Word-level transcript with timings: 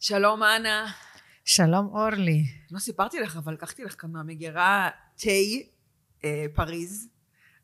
שלום, 0.00 0.42
אנה. 0.42 0.86
שלום, 1.44 1.86
אורלי. 1.86 2.44
לא 2.70 2.78
סיפרתי 2.78 3.20
לך, 3.20 3.36
אבל 3.36 3.52
לקחתי 3.52 3.84
לך 3.84 4.00
כאן 4.00 4.10
מהמגירה 4.12 4.90
תה 5.16 5.30
אה, 6.24 6.46
פריז. 6.54 7.08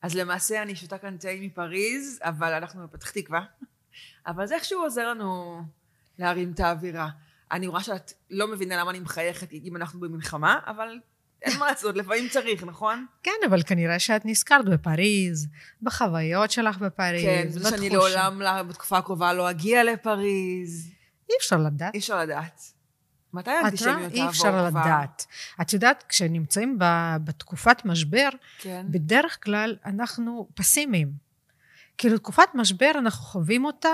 אז 0.02 0.14
למעשה 0.14 0.62
אני 0.62 0.76
שותה 0.76 0.98
כאן 0.98 1.16
תה 1.16 1.28
מפריז, 1.40 2.18
אבל 2.22 2.52
אנחנו 2.52 2.82
בפתח 2.82 3.10
תקווה. 3.10 3.44
אבל 4.26 4.46
זה 4.46 4.54
איכשהו 4.54 4.80
עוזר 4.80 5.08
לנו 5.08 5.60
להרים 6.18 6.52
את 6.52 6.60
האווירה. 6.60 7.08
אני 7.52 7.66
רואה 7.66 7.82
שאת 7.82 8.12
לא 8.30 8.48
מבינה 8.48 8.76
למה 8.76 8.90
אני 8.90 9.00
מחייכת 9.00 9.52
אם 9.52 9.76
אנחנו 9.76 10.00
במלחמה, 10.00 10.58
אבל 10.66 10.98
אין 11.42 11.58
מה 11.58 11.66
לעשות, 11.66 11.96
לפעמים 11.96 12.28
צריך, 12.28 12.64
נכון? 12.64 13.06
כן, 13.22 13.30
אבל 13.48 13.62
כנראה 13.62 13.98
שאת 13.98 14.24
נזכרת 14.24 14.64
בפריז, 14.64 15.48
בחוויות 15.82 16.50
שלך 16.50 16.78
בפריז, 16.78 17.24
כן, 17.24 17.48
זה 17.48 17.70
שאני 17.70 17.90
לעולם, 17.90 18.42
בתקופה 18.68 18.98
הקרובה 18.98 19.32
לא 19.32 19.50
אגיע 19.50 19.84
לפריז. 19.84 20.94
אי 21.30 21.34
אפשר 21.38 21.56
לדעת. 21.56 21.94
אי 21.94 21.98
אפשר 21.98 22.20
לדעת. 22.20 22.60
מתי? 23.32 23.50
האנטישמיות 23.50 24.12
אי 24.12 24.16
תעבור 24.16 24.30
אפשר 24.30 24.50
כבר? 24.50 24.66
לדעת. 24.66 25.26
את 25.60 25.72
יודעת, 25.72 26.04
כשנמצאים 26.08 26.78
בתקופת 27.24 27.84
משבר, 27.84 28.28
כן. 28.58 28.86
בדרך 28.90 29.44
כלל 29.44 29.76
אנחנו 29.84 30.48
פסימיים. 30.54 31.12
כאילו, 31.98 32.18
תקופת 32.18 32.48
משבר, 32.54 32.90
אנחנו 32.98 33.24
חווים 33.24 33.64
אותה 33.64 33.90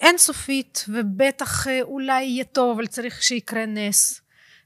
אינסופית, 0.00 0.84
ובטח 0.88 1.68
אה, 1.68 1.82
אולי 1.82 2.22
יהיה 2.22 2.44
טוב, 2.44 2.78
אבל 2.78 2.86
צריך 2.86 3.22
שיקרה 3.22 3.66
נס. 3.66 4.20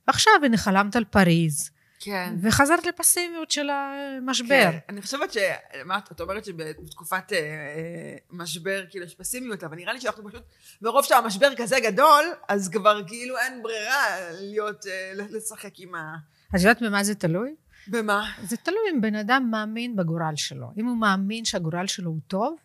ועכשיו, 0.06 0.32
הנה, 0.44 0.56
חלמת 0.56 0.96
על 0.96 1.04
פריז, 1.04 1.70
כן. 2.04 2.34
וחזרת 2.42 2.86
לפסימיות 2.86 3.50
של 3.50 3.70
המשבר. 3.70 4.48
כן. 4.48 4.78
אני 4.88 5.02
חושבת 5.02 5.32
ש... 5.32 5.36
מה 5.84 5.98
את 6.12 6.20
אומרת 6.20 6.44
שבתקופת 6.44 7.32
אה, 7.32 7.38
אה, 7.38 8.16
משבר 8.30 8.84
כאילו 8.90 9.04
יש 9.04 9.14
פסימיות, 9.14 9.64
אבל 9.64 9.76
נראה 9.76 9.92
לי 9.92 10.00
שאנחנו 10.00 10.28
פשוט, 10.28 10.42
מרוב 10.82 11.04
שהמשבר 11.04 11.54
כזה 11.56 11.76
גדול, 11.80 12.24
אז 12.48 12.68
כבר 12.68 13.00
כאילו 13.06 13.38
אין 13.38 13.62
ברירה 13.62 14.04
להיות, 14.40 14.86
אה, 14.86 15.12
לשחק 15.30 15.78
עם 15.78 15.94
ה... 15.94 16.14
את 16.54 16.60
יודעת 16.60 16.82
במה 16.82 17.04
זה 17.04 17.14
תלוי? 17.14 17.54
במה? 17.88 18.30
זה 18.42 18.56
תלוי 18.56 18.90
אם 18.92 19.00
בן 19.00 19.14
אדם 19.14 19.48
מאמין 19.50 19.96
בגורל 19.96 20.36
שלו. 20.36 20.66
אם 20.76 20.86
הוא 20.86 20.96
מאמין 20.96 21.44
שהגורל 21.44 21.86
שלו 21.86 22.10
הוא 22.10 22.20
טוב, 22.26 22.56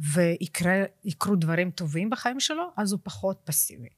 ויקרו 0.00 1.36
דברים 1.36 1.70
טובים 1.70 2.10
בחיים 2.10 2.40
שלו, 2.40 2.70
אז 2.76 2.92
הוא 2.92 3.00
פחות 3.02 3.40
פסימי. 3.44 3.88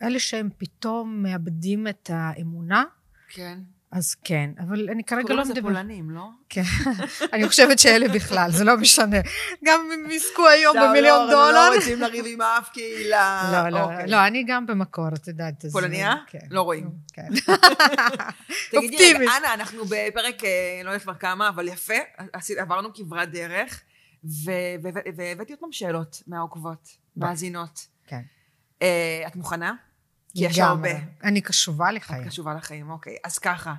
ואלה 0.00 0.18
שהם 0.18 0.48
פתאום 0.58 1.22
מאבדים 1.22 1.88
את 1.88 2.10
האמונה, 2.12 2.84
כן. 3.28 3.58
אז 3.90 4.14
כן. 4.14 4.50
אבל 4.60 4.90
אני 4.90 5.04
כרגע 5.04 5.22
קוראים 5.22 5.36
לא 5.36 5.42
לזה 5.42 5.52
מדברת... 5.52 5.72
פולנים, 5.72 6.10
לא? 6.10 6.28
כן. 6.48 6.62
אני 7.32 7.48
חושבת 7.48 7.78
שאלה 7.78 8.08
בכלל, 8.08 8.50
זה 8.50 8.64
לא 8.64 8.76
משנה. 8.76 9.16
גם 9.64 9.80
אם 9.94 10.10
יזכו 10.10 10.48
היום 10.48 10.76
לא, 10.76 10.88
במיליון 10.88 11.26
לא, 11.26 11.30
דולר. 11.30 11.70
לא 11.70 11.74
רוצים 11.76 12.00
לריב 12.00 12.24
עם 12.28 12.42
אף 12.42 12.68
קהילה. 12.72 13.50
לא, 13.52 13.68
לא, 13.68 13.84
אוקיי. 13.84 14.06
לא, 14.06 14.26
אני 14.26 14.44
גם 14.44 14.66
במקור, 14.66 15.08
את 15.14 15.28
יודעת. 15.28 15.64
פולניה? 15.72 16.14
כן. 16.26 16.38
לא 16.50 16.62
רואים. 16.62 16.90
כן. 17.12 17.28
תגידי, 18.70 18.76
אופטימית. 18.76 19.28
רגע, 19.28 19.36
אנה, 19.38 19.54
אנחנו 19.54 19.84
בפרק, 19.84 20.44
אה, 20.44 20.80
לא 20.84 20.90
יודעת 20.90 21.02
כבר 21.02 21.14
כמה, 21.14 21.48
אבל 21.48 21.68
יפה, 21.68 21.94
עברנו 22.58 22.94
כברת 22.94 23.30
דרך, 23.30 23.82
והבאתי 25.16 25.52
עוד 25.52 25.60
פעם 25.60 25.72
שאלות 25.72 26.22
מהעוקבות. 26.26 26.88
מאזינות. 27.16 27.86
כן. 28.06 28.22
אה, 28.82 29.22
את 29.26 29.36
מוכנה? 29.36 29.74
כי 30.38 30.46
יש. 30.46 30.58
הרבה. 30.58 30.90
אני 31.24 31.40
קשובה 31.40 31.88
את 31.90 31.94
לחיים. 31.94 32.28
קשובה 32.28 32.54
לחיים, 32.54 32.90
אוקיי. 32.90 33.16
אז 33.24 33.38
ככה, 33.38 33.74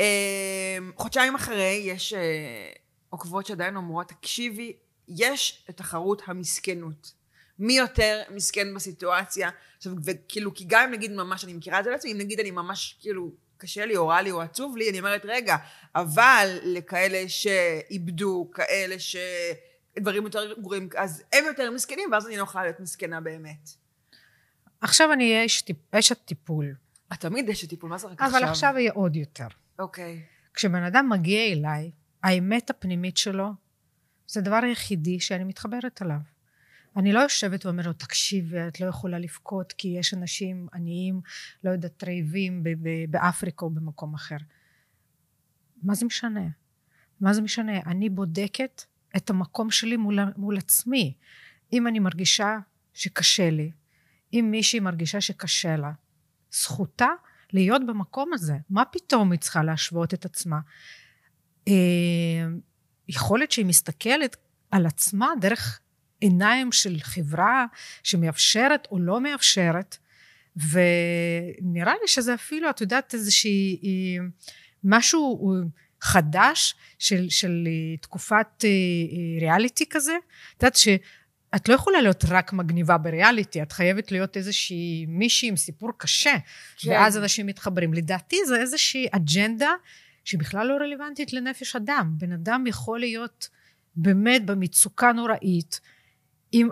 אה, 0.00 0.78
חודשיים 0.96 1.34
אחרי, 1.34 1.82
יש 1.84 2.12
אה, 2.12 2.72
עוקבות 3.10 3.46
שעדיין 3.46 3.76
אומרות, 3.76 4.08
תקשיבי, 4.08 4.72
יש 5.08 5.66
את 5.70 5.76
תחרות 5.76 6.22
המסכנות. 6.26 7.12
מי 7.58 7.76
יותר 7.76 8.22
מסכן 8.30 8.74
בסיטואציה? 8.74 9.50
עכשיו, 9.76 9.92
וכאילו, 10.04 10.54
כי 10.54 10.64
גם 10.68 10.84
אם 10.84 10.90
נגיד 10.90 11.12
ממש, 11.12 11.44
אני 11.44 11.54
מכירה 11.54 11.78
את 11.78 11.84
זה 11.84 11.90
לעצמי, 11.90 12.12
אם 12.12 12.18
נגיד 12.18 12.40
אני 12.40 12.50
ממש, 12.50 12.96
כאילו, 13.00 13.30
קשה 13.56 13.86
לי, 13.86 13.96
או 13.96 14.08
רע 14.08 14.22
לי, 14.22 14.30
או 14.30 14.40
עצוב 14.40 14.76
לי, 14.76 14.90
אני 14.90 14.98
אומרת, 14.98 15.22
רגע, 15.24 15.56
אבל 15.94 16.58
לכאלה 16.62 17.28
שאיבדו, 17.28 18.50
כאלה 18.54 18.96
שדברים 18.98 20.24
יותר 20.24 20.52
גרועים, 20.60 20.88
אז 20.96 21.22
הם 21.32 21.44
יותר 21.44 21.70
מסכנים, 21.70 22.08
ואז 22.12 22.26
אני 22.26 22.36
לא 22.36 22.42
יכולה 22.42 22.64
להיות 22.64 22.80
מסכנה 22.80 23.20
באמת. 23.20 23.81
עכשיו 24.82 25.12
אני 25.12 25.32
אהיה 25.32 25.46
אש 25.46 25.64
אשת 25.90 26.18
טיפול, 26.24 26.74
את 27.12 27.20
תמיד 27.20 27.50
אשת 27.50 27.68
טיפול, 27.68 27.90
מה 27.90 27.98
זה 27.98 28.06
רק 28.06 28.22
עכשיו? 28.22 28.38
אבל 28.40 28.48
עכשיו 28.48 28.74
יהיה 28.76 28.92
עוד 28.92 29.16
יותר. 29.16 29.46
אוקיי. 29.78 30.22
כשבן 30.54 30.82
אדם 30.82 31.08
מגיע 31.08 31.52
אליי, 31.52 31.90
האמת 32.22 32.70
הפנימית 32.70 33.16
שלו, 33.16 33.50
זה 34.26 34.40
הדבר 34.40 34.60
היחידי 34.62 35.20
שאני 35.20 35.44
מתחברת 35.44 36.02
אליו. 36.02 36.18
אני 36.96 37.12
לא 37.12 37.20
יושבת 37.20 37.66
ואומרת 37.66 37.86
לו, 37.86 37.92
תקשיבי, 37.92 38.68
את 38.68 38.80
לא 38.80 38.86
יכולה 38.86 39.18
לבכות 39.18 39.72
כי 39.72 39.88
יש 39.88 40.14
אנשים 40.14 40.66
עניים, 40.74 41.20
לא 41.64 41.70
יודעת, 41.70 42.04
רעבים 42.04 42.64
באפריקה 43.08 43.64
או 43.64 43.70
במקום 43.70 44.14
אחר. 44.14 44.36
מה 45.82 45.94
זה 45.94 46.06
משנה? 46.06 46.46
מה 47.20 47.32
זה 47.32 47.42
משנה? 47.42 47.80
אני 47.86 48.08
בודקת 48.10 48.82
את 49.16 49.30
המקום 49.30 49.70
שלי 49.70 49.96
מול, 49.96 50.18
מול 50.36 50.58
עצמי. 50.58 51.14
אם 51.72 51.86
אני 51.86 51.98
מרגישה 51.98 52.58
שקשה 52.94 53.50
לי, 53.50 53.70
אם 54.32 54.48
מישהי 54.50 54.80
מרגישה 54.80 55.20
שקשה 55.20 55.76
לה, 55.76 55.92
זכותה 56.52 57.08
להיות 57.52 57.86
במקום 57.86 58.32
הזה. 58.32 58.54
מה 58.70 58.84
פתאום 58.84 59.32
היא 59.32 59.40
צריכה 59.40 59.62
להשוות 59.62 60.14
את 60.14 60.24
עצמה? 60.24 60.58
אה, 61.68 61.72
יכול 63.08 63.38
להיות 63.38 63.52
שהיא 63.52 63.66
מסתכלת 63.66 64.36
על 64.70 64.86
עצמה 64.86 65.32
דרך 65.40 65.80
עיניים 66.20 66.72
של 66.72 66.96
חברה 67.00 67.66
שמאפשרת 68.02 68.88
או 68.90 68.98
לא 68.98 69.20
מאפשרת, 69.20 69.96
ונראה 70.56 71.92
לי 72.02 72.08
שזה 72.08 72.34
אפילו, 72.34 72.70
את 72.70 72.80
יודעת, 72.80 73.14
איזושהי 73.14 73.80
אה, 73.84 74.24
משהו 74.84 75.52
אה, 75.52 75.60
חדש 76.00 76.74
של, 76.98 77.30
של 77.30 77.68
תקופת 78.00 78.64
ריאליטי 79.40 79.84
כזה. 79.90 80.16
את 80.56 80.62
יודעת 80.62 80.76
שאת 81.54 81.68
לא 81.68 81.74
יכולה 81.74 82.00
להיות 82.00 82.24
רק 82.28 82.52
מגניבה 82.52 82.98
בריאליטי, 82.98 83.62
את 83.62 83.72
חייבת 83.72 84.12
להיות 84.12 84.36
איזושהי 84.36 85.06
מישהי 85.08 85.48
עם 85.48 85.56
סיפור 85.56 85.90
קשה, 85.96 86.34
כן. 86.78 86.90
ואז 86.90 87.18
אנשים 87.18 87.46
מתחברים. 87.46 87.94
לדעתי 87.94 88.36
זה 88.46 88.60
איזושהי 88.60 89.06
אג'נדה 89.10 89.70
שבכלל 90.24 90.66
לא 90.66 90.74
רלוונטית 90.74 91.32
לנפש 91.32 91.76
אדם. 91.76 92.14
בן 92.18 92.32
אדם 92.32 92.64
יכול 92.66 93.00
להיות 93.00 93.48
באמת 93.96 94.46
במצוקה 94.46 95.12
נוראית, 95.12 95.80
אם 96.54 96.68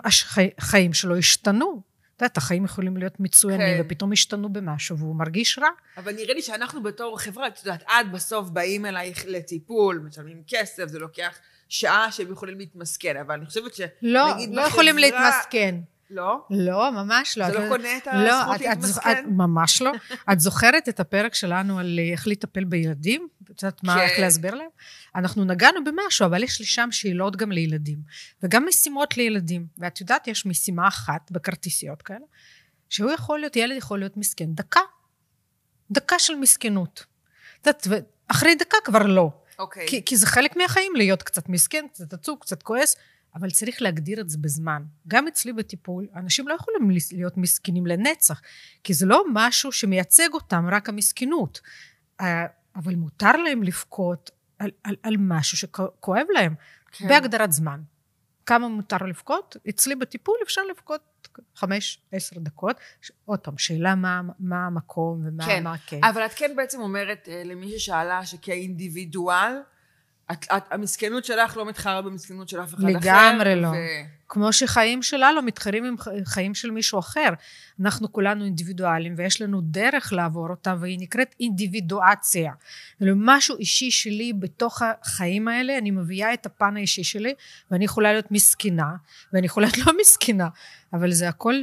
החיים 0.58 0.92
שלו 0.92 1.16
השתנו. 1.16 1.82
את 2.16 2.22
יודעת, 2.22 2.36
החיים 2.36 2.64
יכולים 2.64 2.96
להיות 2.96 3.20
מצוינים, 3.20 3.76
כן. 3.76 3.82
ופתאום 3.86 4.12
השתנו 4.12 4.52
במשהו, 4.52 4.98
והוא 4.98 5.16
מרגיש 5.16 5.58
רע. 5.58 5.68
אבל 5.96 6.12
נראה 6.12 6.34
לי 6.34 6.42
שאנחנו 6.42 6.82
בתור 6.82 7.18
חברה, 7.18 7.46
את 7.48 7.58
יודעת, 7.58 7.82
את 7.82 8.10
בסוף 8.12 8.48
באים 8.48 8.86
אלייך 8.86 9.24
לטיפול, 9.28 10.02
משלמים 10.08 10.42
כסף, 10.48 10.86
זה 10.86 10.98
לוקח 10.98 11.38
שעה 11.70 12.12
שהם 12.12 12.32
יכולים 12.32 12.58
להתמסכן, 12.58 13.16
אבל 13.16 13.34
אני 13.34 13.46
חושבת 13.46 13.74
ש... 13.74 13.80
לא, 14.02 14.26
לא 14.50 14.62
יכולים 14.62 14.98
להתמסכן. 14.98 15.74
לא? 16.10 16.46
לא, 16.50 16.90
ממש 16.90 17.38
לא. 17.38 17.50
זה 17.50 17.58
לא 17.58 17.68
קונה 17.68 17.96
את 17.96 18.06
לא, 18.06 18.32
הזכות 18.32 18.60
להתמסכן? 18.60 19.24
ממש 19.28 19.82
לא. 19.82 19.92
את 20.32 20.40
זוכרת 20.40 20.88
את 20.88 21.00
הפרק 21.00 21.34
שלנו 21.34 21.78
על 21.78 21.98
אה, 21.98 22.12
איך 22.12 22.26
לטפל 22.26 22.64
בילדים? 22.64 23.28
את 23.44 23.62
יודעת 23.62 23.84
מה, 23.84 23.94
כן. 23.94 24.00
איך 24.00 24.18
להסביר 24.18 24.54
להם? 24.54 24.68
אנחנו 25.14 25.44
נגענו 25.44 25.84
במשהו, 25.84 26.26
אבל 26.26 26.42
יש 26.42 26.60
לי 26.60 26.66
שם 26.66 26.88
שאלות 26.92 27.36
גם 27.36 27.52
לילדים. 27.52 27.98
וגם 28.42 28.66
משימות 28.68 29.16
לילדים. 29.16 29.66
ואת 29.78 30.00
יודעת, 30.00 30.28
יש 30.28 30.46
משימה 30.46 30.88
אחת 30.88 31.30
בכרטיסיות 31.30 32.02
כאלה, 32.02 32.26
שהוא 32.88 33.10
יכול 33.10 33.40
להיות, 33.40 33.56
ילד 33.56 33.76
יכול 33.76 33.98
להיות 33.98 34.16
מסכן 34.16 34.54
דקה. 34.54 34.80
דקה 35.90 36.18
של 36.18 36.34
מסכנות. 36.34 37.04
את 37.60 37.66
יודעת, 37.66 37.86
ואחרי 38.30 38.54
דקה 38.54 38.76
כבר 38.84 39.02
לא. 39.02 39.30
אוקיי. 39.60 39.86
כי, 39.88 40.04
כי 40.04 40.16
זה 40.16 40.26
חלק 40.26 40.56
מהחיים 40.56 40.92
להיות 40.96 41.22
קצת 41.22 41.48
מסכן, 41.48 41.86
קצת 41.92 42.12
עצוב, 42.12 42.38
קצת 42.40 42.62
כועס, 42.62 42.96
אבל 43.34 43.50
צריך 43.50 43.82
להגדיר 43.82 44.20
את 44.20 44.30
זה 44.30 44.38
בזמן. 44.38 44.82
גם 45.08 45.28
אצלי 45.28 45.52
בטיפול, 45.52 46.06
אנשים 46.16 46.48
לא 46.48 46.54
יכולים 46.54 46.90
להיות 47.12 47.36
מסכנים 47.36 47.86
לנצח, 47.86 48.40
כי 48.84 48.94
זה 48.94 49.06
לא 49.06 49.24
משהו 49.32 49.72
שמייצג 49.72 50.28
אותם, 50.34 50.66
רק 50.70 50.88
המסכנות. 50.88 51.60
אה, 52.20 52.46
אבל 52.76 52.94
מותר 52.94 53.36
להם 53.36 53.62
לבכות 53.62 54.30
על, 54.58 54.70
על, 54.84 54.96
על 55.02 55.16
משהו 55.18 55.58
שכואב 55.58 56.26
להם, 56.34 56.54
כן. 56.92 57.08
בהגדרת 57.08 57.52
זמן. 57.52 57.80
כמה 58.50 58.68
מותר 58.68 58.96
לבכות? 58.96 59.56
אצלי 59.68 59.94
בטיפול 59.94 60.34
אפשר 60.42 60.60
לבכות 60.70 61.28
חמש, 61.56 62.02
עשר 62.12 62.36
דקות. 62.38 62.76
עוד 63.24 63.38
פעם, 63.38 63.58
שאלה 63.58 63.94
מה, 63.94 64.20
מה 64.40 64.66
המקום 64.66 65.22
ומה 65.26 65.46
כן, 65.46 65.64
מה 65.64 65.74
כן. 65.86 66.04
אבל 66.04 66.26
את 66.26 66.32
כן 66.36 66.56
בעצם 66.56 66.80
אומרת 66.80 67.28
אה, 67.28 67.42
למי 67.44 67.78
ששאלה 67.78 68.26
שכאינדיבידואל, 68.26 69.52
את, 70.32 70.44
את, 70.56 70.62
המסכנות 70.70 71.24
שלך 71.24 71.56
לא 71.56 71.66
מתחרה 71.66 72.02
במסכנות 72.02 72.48
של 72.48 72.62
אף 72.62 72.74
אחד 72.74 72.84
אחר. 72.84 72.92
לגמרי 72.92 73.56
לא. 73.56 73.68
ו... 73.68 73.74
כמו 74.32 74.52
שחיים 74.52 75.02
לא 75.32 75.42
מתחרים 75.42 75.84
עם 75.84 75.96
חיים 76.24 76.54
של 76.54 76.70
מישהו 76.70 76.98
אחר. 76.98 77.28
אנחנו 77.80 78.12
כולנו 78.12 78.44
אינדיבידואלים 78.44 79.14
ויש 79.16 79.42
לנו 79.42 79.60
דרך 79.60 80.12
לעבור 80.12 80.48
אותה 80.50 80.74
והיא 80.80 80.98
נקראת 81.00 81.34
אינדיבידואציה. 81.40 82.52
משהו 83.16 83.56
אישי 83.56 83.90
שלי 83.90 84.32
בתוך 84.32 84.82
החיים 84.82 85.48
האלה, 85.48 85.78
אני 85.78 85.90
מביאה 85.90 86.34
את 86.34 86.46
הפן 86.46 86.76
האישי 86.76 87.04
שלי 87.04 87.34
ואני 87.70 87.84
יכולה 87.84 88.12
להיות 88.12 88.30
מסכנה 88.30 88.90
ואני 89.32 89.46
יכולה 89.46 89.68
להיות 89.72 89.86
לא 89.86 89.92
מסכנה, 90.00 90.48
אבל 90.92 91.12
זה 91.12 91.28
הכל 91.28 91.54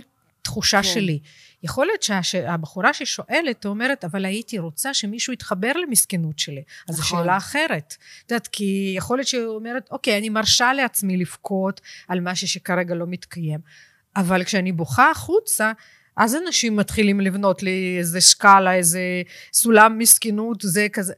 תחושה 0.41 0.77
כן. 0.77 0.89
שלי. 0.89 1.19
יכול 1.63 1.85
להיות 1.85 2.03
שהבחורה 2.21 2.93
ששואלת 2.93 3.65
אומרת, 3.65 4.05
אבל 4.05 4.25
הייתי 4.25 4.59
רוצה 4.59 4.93
שמישהו 4.93 5.33
יתחבר 5.33 5.71
למסכנות 5.73 6.39
שלי. 6.39 6.63
אז 6.89 6.95
זו 6.95 7.01
נכון. 7.01 7.19
שאלה 7.23 7.37
אחרת. 7.37 7.95
את 8.25 8.31
יודעת, 8.31 8.47
כי 8.47 8.93
יכול 8.97 9.17
להיות 9.17 9.27
שהיא 9.27 9.43
אומרת, 9.43 9.89
אוקיי, 9.91 10.17
אני 10.17 10.29
מרשה 10.29 10.73
לעצמי 10.73 11.17
לבכות 11.17 11.81
על 12.07 12.19
משהו 12.19 12.47
שכרגע 12.47 12.95
לא 12.95 13.05
מתקיים. 13.07 13.59
אבל 14.15 14.43
כשאני 14.43 14.71
בוכה 14.71 15.11
החוצה, 15.11 15.71
אז 16.17 16.35
אנשים 16.35 16.75
מתחילים 16.75 17.21
לבנות 17.21 17.63
לי 17.63 17.95
איזה 17.99 18.21
שקאלה, 18.21 18.75
איזה 18.75 19.01
סולם 19.53 19.97
מסכנות, 19.97 20.61
זה 20.61 20.87
כזה. 20.93 21.13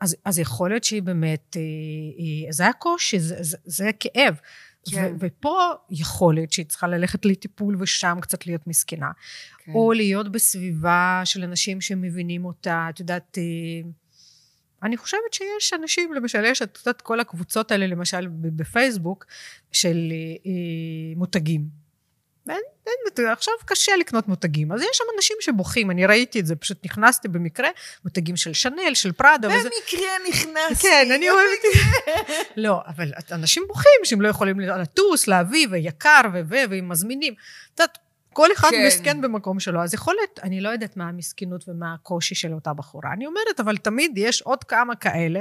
אז, 0.00 0.16
אז 0.24 0.38
יכול 0.38 0.70
להיות 0.70 0.84
שהיא 0.84 1.02
באמת, 1.02 1.56
אה, 1.56 2.52
זה 2.52 2.66
הקושי, 2.66 3.18
זה, 3.18 3.36
זה, 3.40 3.56
זה 3.64 3.88
הכאב. 3.88 4.34
כן. 4.90 5.16
ופה 5.20 5.70
יכול 5.90 6.34
להיות 6.34 6.52
שהיא 6.52 6.66
צריכה 6.66 6.86
ללכת 6.86 7.24
לטיפול 7.24 7.76
ושם 7.82 8.18
קצת 8.20 8.46
להיות 8.46 8.66
מסכנה. 8.66 9.10
כן. 9.58 9.72
או 9.72 9.92
להיות 9.92 10.32
בסביבה 10.32 11.22
של 11.24 11.44
אנשים 11.44 11.80
שמבינים 11.80 12.44
אותה, 12.44 12.86
את 12.90 13.00
יודעת, 13.00 13.38
אה, 13.38 13.90
אני 14.82 14.96
חושבת 14.96 15.32
שיש 15.32 15.72
אנשים, 15.72 16.12
למשל, 16.12 16.44
יש 16.44 16.62
את 16.62 16.78
יודעת 16.78 17.02
כל 17.02 17.20
הקבוצות 17.20 17.70
האלה, 17.70 17.86
למשל 17.86 18.26
בפייסבוק, 18.30 19.26
של 19.72 20.12
אה, 20.12 20.16
אה 20.46 21.16
מותגים. 21.16 21.68
אין, 22.48 22.56
אין, 22.56 22.62
עכשיו 23.32 23.54
קשה 23.64 23.96
לקנות 23.96 24.28
מותגים, 24.28 24.72
אז 24.72 24.80
יש 24.80 24.88
שם 24.92 25.04
אנשים 25.16 25.36
שבוכים, 25.40 25.90
אני 25.90 26.06
ראיתי 26.06 26.40
את 26.40 26.46
זה, 26.46 26.56
פשוט 26.56 26.84
נכנסתי 26.84 27.28
במקרה, 27.28 27.68
מותגים 28.04 28.36
של 28.36 28.52
שנל, 28.52 28.94
של 28.94 29.12
פראדה. 29.12 29.48
במקרה 29.48 29.60
וזה... 29.60 30.28
נכנסתי. 30.28 30.88
כן, 30.88 31.08
אני 31.14 31.30
אוהבת. 31.30 31.60
לא, 32.56 32.80
אבל 32.86 33.12
אנשים 33.32 33.64
בוכים 33.68 34.00
שהם 34.04 34.20
לא 34.20 34.28
יכולים 34.28 34.60
לטוס, 34.60 35.28
להביא, 35.28 35.66
ויקר, 35.70 36.20
ו... 36.32 36.40
והם 36.48 36.88
מזמינים. 36.88 37.34
את 37.74 37.80
יודעת, 37.80 37.98
כל 38.32 38.52
אחד 38.52 38.70
כן. 38.70 38.86
מסכן 38.86 39.20
במקום 39.20 39.60
שלו, 39.60 39.82
אז 39.82 39.94
יכול 39.94 40.14
להיות, 40.14 40.40
אני 40.42 40.60
לא 40.60 40.68
יודעת 40.68 40.96
מה 40.96 41.08
המסכנות 41.08 41.68
ומה 41.68 41.94
הקושי 41.94 42.34
של 42.34 42.52
אותה 42.52 42.72
בחורה. 42.72 43.12
אני 43.12 43.26
אומרת, 43.26 43.60
אבל 43.60 43.76
תמיד 43.76 44.12
יש 44.16 44.42
עוד 44.42 44.64
כמה 44.64 44.96
כאלה. 44.96 45.40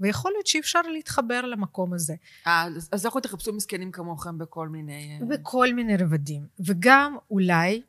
ויכול 0.00 0.32
להיות 0.32 0.46
שאי 0.46 0.60
אפשר 0.60 0.82
להתחבר 0.82 1.40
למקום 1.40 1.92
הזה. 1.94 2.14
אה, 2.46 2.66
אז 2.92 3.06
לכו 3.06 3.20
תחפשו 3.20 3.52
מסכנים 3.52 3.92
כמוכם 3.92 4.38
בכל 4.38 4.68
מיני... 4.68 5.18
אה, 5.22 5.26
בכל 5.26 5.72
מיני 5.72 5.96
רבדים. 5.96 6.46
וגם 6.60 7.16
אולי 7.30 7.82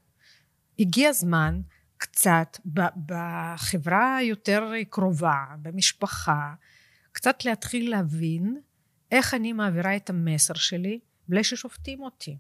הגיע 0.79 1.09
הזמן 1.09 1.61
קצת 1.97 2.57
בחברה 3.05 4.17
היותר 4.17 4.71
קרובה, 4.89 5.43
במשפחה, 5.61 6.53
קצת 7.11 7.45
להתחיל 7.45 7.91
להבין 7.91 8.61
איך 9.11 9.33
אני 9.33 9.53
מעבירה 9.53 9.95
את 9.95 10.09
המסר 10.09 10.53
שלי 10.53 10.99
בלי 11.27 11.43
ששופטים 11.43 12.01
אותי. 12.01 12.37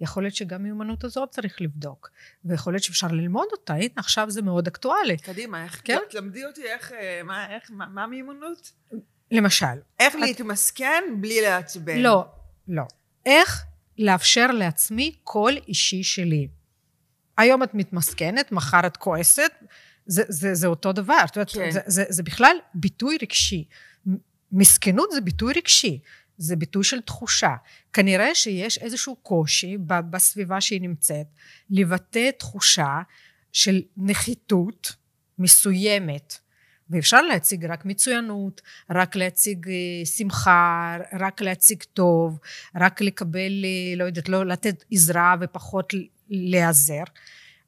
יכול 0.00 0.22
להיות 0.22 0.34
שגם 0.34 0.62
מיומנות 0.62 1.04
הזאת 1.04 1.30
צריך 1.30 1.60
לבדוק, 1.60 2.10
ויכול 2.44 2.72
להיות 2.72 2.82
שאפשר 2.82 3.06
ללמוד 3.06 3.48
אותה, 3.52 3.74
הנה 3.74 3.88
עכשיו 3.96 4.30
זה 4.30 4.42
מאוד 4.42 4.66
אקטואלי. 4.66 5.16
קדימה, 5.16 5.64
איך, 5.64 5.80
כן? 5.84 5.98
תלמדי 6.10 6.44
אותי 6.44 6.62
איך, 6.64 6.92
אה, 6.92 7.20
מה, 7.24 7.54
איך, 7.54 7.70
מה, 7.70 7.86
מה 7.86 8.06
מיומנות? 8.06 8.72
למשל. 9.30 9.66
איך 10.00 10.14
את... 10.14 10.20
להתמסכן 10.20 11.04
בלי 11.20 11.40
לעצבן. 11.42 11.98
לא, 11.98 12.24
לא. 12.68 12.82
איך 13.26 13.64
לאפשר 13.98 14.46
לעצמי 14.46 15.14
קול 15.24 15.58
אישי 15.68 16.02
שלי. 16.02 16.48
היום 17.38 17.62
את 17.62 17.74
מתמסכנת, 17.74 18.52
מחר 18.52 18.86
את 18.86 18.96
כועסת, 18.96 19.52
זה, 20.06 20.22
זה, 20.28 20.54
זה 20.54 20.66
אותו 20.66 20.92
דבר. 20.92 21.24
כן. 21.34 21.44
זה, 21.44 21.70
זה, 21.70 21.80
זה, 21.86 22.04
זה 22.08 22.22
בכלל 22.22 22.56
ביטוי 22.74 23.16
רגשי. 23.22 23.64
מסכנות 24.52 25.10
זה 25.12 25.20
ביטוי 25.20 25.52
רגשי. 25.56 26.00
זה 26.38 26.56
ביטוי 26.56 26.84
של 26.84 27.00
תחושה. 27.00 27.54
כנראה 27.92 28.34
שיש 28.34 28.78
איזשהו 28.78 29.16
קושי 29.16 29.76
בסביבה 30.10 30.60
שהיא 30.60 30.80
נמצאת, 30.80 31.26
לבטא 31.70 32.30
תחושה 32.38 32.98
של 33.52 33.82
נחיתות 33.96 34.92
מסוימת, 35.38 36.38
ואפשר 36.94 37.22
להציג 37.22 37.64
רק 37.64 37.84
מצוינות, 37.84 38.62
רק 38.90 39.16
להציג 39.16 39.68
אה, 39.68 40.06
שמחה, 40.06 40.96
רק 41.20 41.40
להציג 41.40 41.82
טוב, 41.82 42.38
רק 42.76 43.00
לקבל, 43.00 43.64
אה, 43.64 43.96
לא 43.96 44.04
יודעת, 44.04 44.28
לא 44.28 44.46
לתת 44.46 44.84
עזרה 44.90 45.34
ופחות 45.40 45.92
להיעזר. 46.28 47.02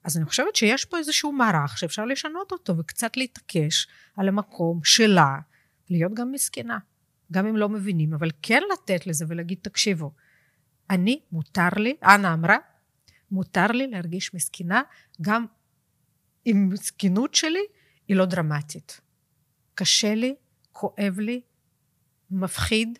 אז 0.04 0.16
אני 0.16 0.24
חושבת 0.24 0.56
שיש 0.56 0.84
פה 0.84 0.98
איזשהו 0.98 1.32
מערך 1.32 1.78
שאפשר 1.78 2.04
לשנות 2.04 2.52
אותו 2.52 2.78
וקצת 2.78 3.16
להתעקש 3.16 3.88
על 4.16 4.28
המקום 4.28 4.80
שלה, 4.84 5.38
להיות 5.90 6.14
גם 6.14 6.32
מסכנה, 6.32 6.78
גם 7.32 7.46
אם 7.46 7.56
לא 7.56 7.68
מבינים, 7.68 8.14
אבל 8.14 8.30
כן 8.42 8.62
לתת 8.72 9.06
לזה 9.06 9.24
ולהגיד, 9.28 9.58
תקשיבו, 9.62 10.12
אני, 10.90 11.20
מותר 11.32 11.68
לי, 11.76 11.96
אנה 12.02 12.32
אמרה, 12.32 12.56
מותר 13.30 13.66
לי 13.66 13.86
להרגיש 13.86 14.34
מסכנה, 14.34 14.82
גם 15.22 15.46
אם 16.46 16.68
מסכנות 16.72 17.34
שלי 17.34 17.62
היא 18.08 18.16
לא 18.16 18.24
דרמטית. 18.24 19.00
קשה 19.76 20.14
לי, 20.14 20.34
כואב 20.72 21.18
לי, 21.18 21.40
מפחיד, 22.30 22.98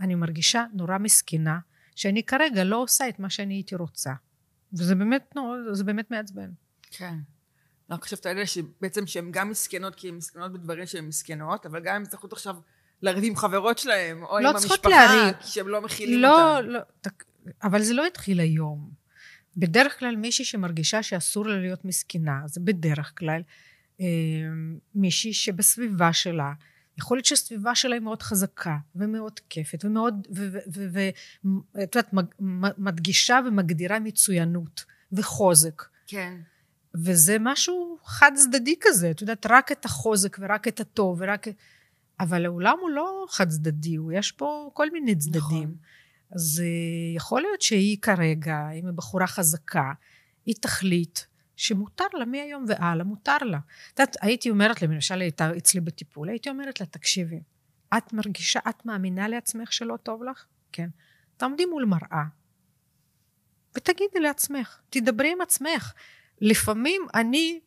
אני 0.00 0.14
מרגישה 0.14 0.64
נורא 0.72 0.98
מסכנה, 0.98 1.58
שאני 1.96 2.22
כרגע 2.22 2.64
לא 2.64 2.76
עושה 2.76 3.08
את 3.08 3.18
מה 3.18 3.30
שאני 3.30 3.54
הייתי 3.54 3.74
רוצה. 3.74 4.12
וזה 4.72 4.94
באמת, 4.94 5.32
נורא, 5.36 5.56
זה 5.72 5.84
באמת 5.84 6.10
מעצבן. 6.10 6.50
כן. 6.90 7.14
אני 7.90 8.00
חושבת 8.00 8.26
על 8.26 8.36
אלה 8.36 8.46
שבעצם 8.46 9.06
שהן 9.06 9.30
גם 9.30 9.50
מסכנות, 9.50 9.94
כי 9.94 10.08
הן 10.08 10.14
מסכנות 10.14 10.52
בדברים 10.52 10.86
שהן 10.86 11.04
מסכנות, 11.04 11.66
אבל 11.66 11.80
גם 11.84 11.96
הן 11.96 12.04
צריכות 12.04 12.32
עכשיו 12.32 12.56
לריב 13.02 13.24
עם 13.24 13.36
חברות 13.36 13.78
שלהן, 13.78 14.22
או 14.22 14.38
לא 14.40 14.48
עם 14.48 14.56
המשפחה. 14.56 15.32
כי 15.40 15.48
שהן 15.48 15.66
לא 15.66 15.80
מכילים 15.80 16.20
לא, 16.20 16.56
אותן. 16.56 16.66
לא, 16.66 16.78
לא, 16.78 17.10
אבל 17.62 17.82
זה 17.82 17.94
לא 17.94 18.06
התחיל 18.06 18.40
היום. 18.40 18.90
בדרך 19.56 19.98
כלל 19.98 20.16
מישהי 20.16 20.44
שמרגישה 20.44 21.02
שאסור 21.02 21.46
לה 21.46 21.56
להיות 21.56 21.84
מסכנה, 21.84 22.40
זה 22.46 22.60
בדרך 22.60 23.12
כלל 23.18 23.42
מישהי 24.94 25.32
שבסביבה 25.32 26.12
שלה, 26.12 26.52
יכול 26.98 27.16
להיות 27.16 27.24
שהסביבה 27.24 27.74
שלה 27.74 27.94
היא 27.94 28.02
מאוד 28.02 28.22
חזקה 28.22 28.76
ומאוד 28.96 29.40
כיפת 29.48 29.84
ומאוד, 29.84 30.26
ואת 30.92 31.96
יודעת, 31.96 32.14
מדגישה 32.78 33.40
ומגדירה 33.46 33.98
מצוינות 33.98 34.84
וחוזק. 35.12 35.82
כן. 36.06 36.36
וזה 36.94 37.36
משהו 37.40 37.98
חד 38.04 38.32
צדדי 38.34 38.74
כזה, 38.80 39.10
את 39.10 39.20
יודעת, 39.20 39.46
רק 39.50 39.72
את 39.72 39.84
החוזק 39.84 40.36
ורק 40.40 40.68
את 40.68 40.80
הטוב 40.80 41.18
ורק... 41.20 41.46
אבל 42.20 42.44
העולם 42.44 42.76
הוא 42.80 42.90
לא 42.90 43.26
חד 43.30 43.48
צדדי, 43.48 43.96
יש 44.12 44.32
פה 44.32 44.70
כל 44.74 44.90
מיני 44.90 45.14
צדדים. 45.14 45.40
נכון. 45.40 45.74
אז 46.30 46.62
אה, 46.64 47.16
יכול 47.16 47.40
להיות 47.42 47.62
שהיא 47.62 47.98
כרגע, 48.02 48.70
אם 48.70 48.86
היא 48.86 48.94
בחורה 48.94 49.26
חזקה, 49.26 49.92
היא 50.46 50.54
תחליט 50.60 51.18
שמותר 51.56 52.04
לה 52.14 52.24
מהיום 52.24 52.64
והלאה, 52.68 53.04
מותר 53.04 53.38
לה. 53.38 53.58
את 53.94 53.98
יודעת, 53.98 54.16
הייתי 54.20 54.50
אומרת 54.50 54.82
לה, 54.82 54.88
למשל 54.88 55.20
הייתה 55.20 55.56
אצלי 55.56 55.80
בטיפול, 55.80 56.28
הייתי 56.28 56.50
אומרת 56.50 56.80
לה, 56.80 56.86
תקשיבי, 56.86 57.40
את 57.96 58.12
מרגישה, 58.12 58.60
את 58.68 58.86
מאמינה 58.86 59.28
לעצמך 59.28 59.72
שלא 59.72 59.96
טוב 59.96 60.24
לך? 60.24 60.44
כן. 60.72 60.88
תעמדי 61.36 61.64
מול 61.64 61.84
מראה 61.84 62.24
ותגידי 63.76 64.20
לעצמך, 64.20 64.80
תדברי 64.90 65.32
עם 65.32 65.40
עצמך. 65.40 65.92
לפעמים 66.40 67.02
אני, 67.14 67.60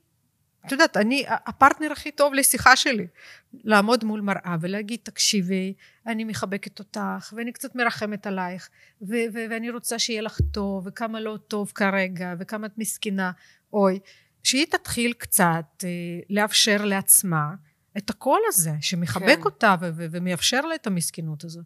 את 0.67 0.71
יודעת, 0.71 0.97
אני 0.97 1.25
הפרטנר 1.27 1.91
הכי 1.91 2.12
טוב 2.12 2.33
לשיחה 2.33 2.75
שלי. 2.75 3.07
לעמוד 3.53 4.03
מול 4.03 4.21
מראה 4.21 4.55
ולהגיד, 4.62 5.00
תקשיבי, 5.03 5.74
אני 6.07 6.24
מחבקת 6.24 6.79
אותך, 6.79 7.33
ואני 7.36 7.51
קצת 7.51 7.75
מרחמת 7.75 8.27
עלייך, 8.27 8.69
ו- 9.01 9.05
ו- 9.33 9.45
ואני 9.50 9.69
רוצה 9.69 10.00
שיהיה 10.00 10.21
לך 10.21 10.39
טוב, 10.51 10.88
וכמה 10.88 11.19
לא 11.19 11.38
טוב 11.47 11.71
כרגע, 11.75 12.33
וכמה 12.39 12.67
את 12.67 12.77
מסכנה. 12.77 13.31
אוי, 13.74 14.00
שהיא 14.43 14.65
תתחיל 14.65 15.13
קצת 15.13 15.83
אה, 15.83 15.89
לאפשר 16.29 16.86
לעצמה 16.86 17.55
את 17.97 18.09
הקול 18.09 18.41
הזה, 18.47 18.71
שמחבק 18.81 19.38
כן. 19.38 19.41
אותה 19.45 19.75
ו- 19.81 19.89
ו- 19.95 20.05
ומאפשר 20.12 20.62
לה 20.62 20.75
את 20.75 20.88
המסכנות 20.88 21.43
הזאת. 21.43 21.65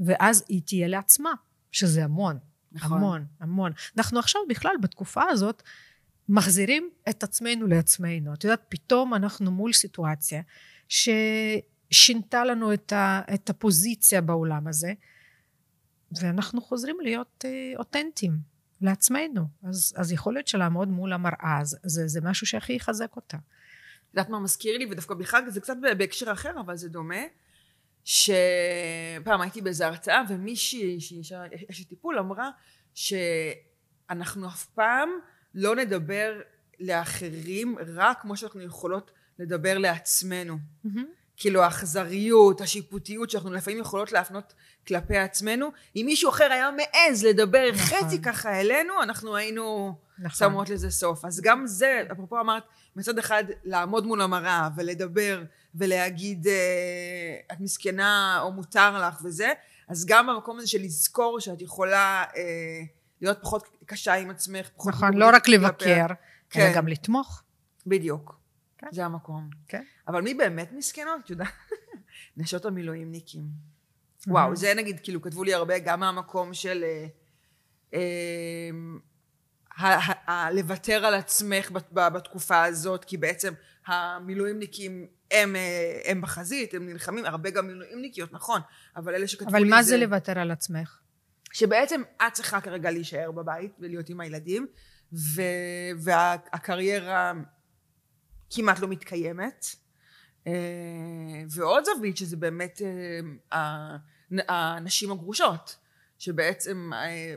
ואז 0.00 0.44
היא 0.48 0.62
תהיה 0.66 0.88
לעצמה, 0.88 1.30
שזה 1.72 2.04
המון. 2.04 2.38
נכון. 2.72 2.98
המון, 2.98 3.26
המון. 3.40 3.72
אנחנו 3.98 4.18
עכשיו 4.18 4.40
בכלל 4.48 4.72
בתקופה 4.82 5.22
הזאת 5.28 5.62
מחזירים 6.28 6.90
את 7.08 7.22
עצמנו 7.22 7.66
לעצמנו. 7.66 8.34
את 8.34 8.44
יודעת, 8.44 8.62
פתאום 8.68 9.14
אנחנו 9.14 9.50
מול 9.50 9.72
סיטואציה 9.72 10.42
ששינתה 10.88 12.44
לנו 12.44 12.74
את, 12.74 12.92
ה, 12.92 13.20
את 13.34 13.50
הפוזיציה 13.50 14.20
בעולם 14.20 14.66
הזה, 14.66 14.92
ואנחנו 16.20 16.60
חוזרים 16.60 16.96
להיות 17.00 17.44
אה, 17.44 17.72
אותנטיים. 17.78 18.58
לעצמנו. 18.80 19.44
אז, 19.62 19.94
אז 19.96 20.12
יכול 20.12 20.34
להיות 20.34 20.48
שלעמוד 20.48 20.88
מול 20.88 21.12
המראה, 21.12 21.60
זה, 21.62 22.08
זה, 22.08 22.20
משהו 22.20 22.46
שהכי 22.46 22.72
יחזק 22.72 23.16
אותה. 23.16 23.36
את 23.36 24.14
יודעת 24.14 24.28
מה 24.28 24.40
מזכיר 24.40 24.78
לי, 24.78 24.86
ודווקא 24.90 25.14
בכלל 25.14 25.50
זה 25.50 25.60
קצת 25.60 25.76
בהקשר 25.98 26.32
אחר, 26.32 26.60
אבל 26.60 26.76
זה 26.76 26.88
דומה, 26.88 27.22
שפעם 28.04 29.40
הייתי 29.40 29.60
באיזו 29.60 29.84
הרצאה, 29.84 30.22
ומישהי, 30.28 31.00
שהיא 31.00 31.22
אשת 31.70 31.88
טיפול, 31.88 32.18
אמרה 32.18 32.50
שאנחנו 32.94 34.48
אף 34.48 34.66
פעם 34.66 35.08
לא 35.58 35.76
נדבר 35.76 36.40
לאחרים 36.80 37.76
רק 37.96 38.20
כמו 38.20 38.36
שאנחנו 38.36 38.62
יכולות 38.62 39.10
לדבר 39.38 39.78
לעצמנו. 39.78 40.58
כאילו 41.36 41.62
האכזריות, 41.62 42.60
השיפוטיות 42.60 43.30
שאנחנו 43.30 43.52
לפעמים 43.52 43.78
יכולות 43.80 44.12
להפנות 44.12 44.54
כלפי 44.88 45.16
עצמנו, 45.16 45.70
אם 45.96 46.02
מישהו 46.06 46.30
אחר 46.30 46.52
היה 46.52 46.70
מעז 46.70 47.24
לדבר 47.24 47.70
נכון. 47.74 47.98
חצי 47.98 48.22
ככה 48.22 48.60
אלינו, 48.60 49.02
אנחנו 49.02 49.36
היינו 49.36 49.94
נכון. 50.18 50.48
שמות 50.48 50.70
לזה 50.70 50.90
סוף. 50.90 51.24
אז 51.24 51.40
גם 51.40 51.66
זה, 51.66 52.02
אפרופו 52.12 52.40
אמרת, 52.40 52.62
מצד 52.96 53.18
אחד 53.18 53.44
לעמוד 53.64 54.06
מול 54.06 54.20
המראה 54.20 54.68
ולדבר 54.76 55.42
ולהגיד 55.74 56.46
אה, 56.46 56.54
את 57.52 57.60
מסכנה 57.60 58.40
או 58.42 58.52
מותר 58.52 59.08
לך 59.08 59.20
וזה, 59.24 59.52
אז 59.88 60.06
גם 60.06 60.26
במקום 60.26 60.58
הזה 60.58 60.66
של 60.66 60.82
לזכור 60.82 61.40
שאת 61.40 61.62
יכולה 61.62 62.24
אה, 62.36 62.82
להיות 63.20 63.38
פחות 63.42 63.68
קשה 63.86 64.14
עם 64.14 64.30
עצמך, 64.30 64.68
פחות 64.76 64.94
נכון, 64.94 65.14
לא 65.14 65.28
רק. 65.32 65.48
לבקר, 65.48 66.06
כן. 66.50 66.60
אלא 66.60 66.74
גם 66.74 66.88
לתמוך. 66.88 67.42
בדיוק. 67.86 68.38
כן. 68.78 68.86
זה 68.92 69.04
המקום. 69.04 69.50
כן. 69.68 69.82
אבל 70.08 70.22
מי 70.22 70.34
באמת 70.34 70.72
מסכנות? 70.72 71.20
את 71.24 71.30
יודעת? 71.30 71.48
נשות 72.36 72.64
המילואימניקים. 72.64 73.44
וואו, 74.26 74.56
זה 74.56 74.74
נגיד, 74.76 75.00
כאילו, 75.00 75.22
כתבו 75.22 75.44
לי 75.44 75.54
הרבה 75.54 75.78
גם 75.78 76.00
מהמקום 76.00 76.54
של 76.54 76.84
אה, 76.84 77.06
אה, 80.28 80.50
לוותר 80.52 81.06
על 81.06 81.14
עצמך 81.14 81.70
בתקופה 81.94 82.64
הזאת, 82.64 83.04
כי 83.04 83.16
בעצם 83.16 83.52
המילואימניקים 83.86 85.06
הם, 85.30 85.56
אה, 85.56 86.00
הם 86.04 86.20
בחזית, 86.20 86.74
הם 86.74 86.86
נלחמים, 86.86 87.24
הרבה 87.24 87.50
גם 87.50 87.66
מילואימניקיות, 87.66 88.32
נכון, 88.32 88.60
אבל 88.96 89.14
אלה 89.14 89.28
שכתבו 89.28 89.50
לי 89.50 89.58
אבל 89.58 89.70
מה 89.70 89.82
זה 89.82 89.96
לוותר 89.96 90.38
על 90.38 90.50
עצמך? 90.50 90.98
שבעצם 91.58 92.02
את 92.26 92.32
צריכה 92.32 92.60
כרגע 92.60 92.90
להישאר 92.90 93.30
בבית 93.32 93.72
ולהיות 93.80 94.08
עם 94.08 94.20
הילדים, 94.20 94.66
ו- 95.12 95.42
והקריירה 95.98 97.32
כמעט 98.50 98.78
לא 98.78 98.88
מתקיימת. 98.88 99.66
אה, 100.46 100.52
ועוד 101.50 101.84
זווית 101.84 102.16
שזה 102.16 102.36
באמת 102.36 102.82
אה, 103.52 103.96
הנשים 104.48 105.12
הגרושות, 105.12 105.76
שבעצם 106.18 106.90
אה, 106.94 107.34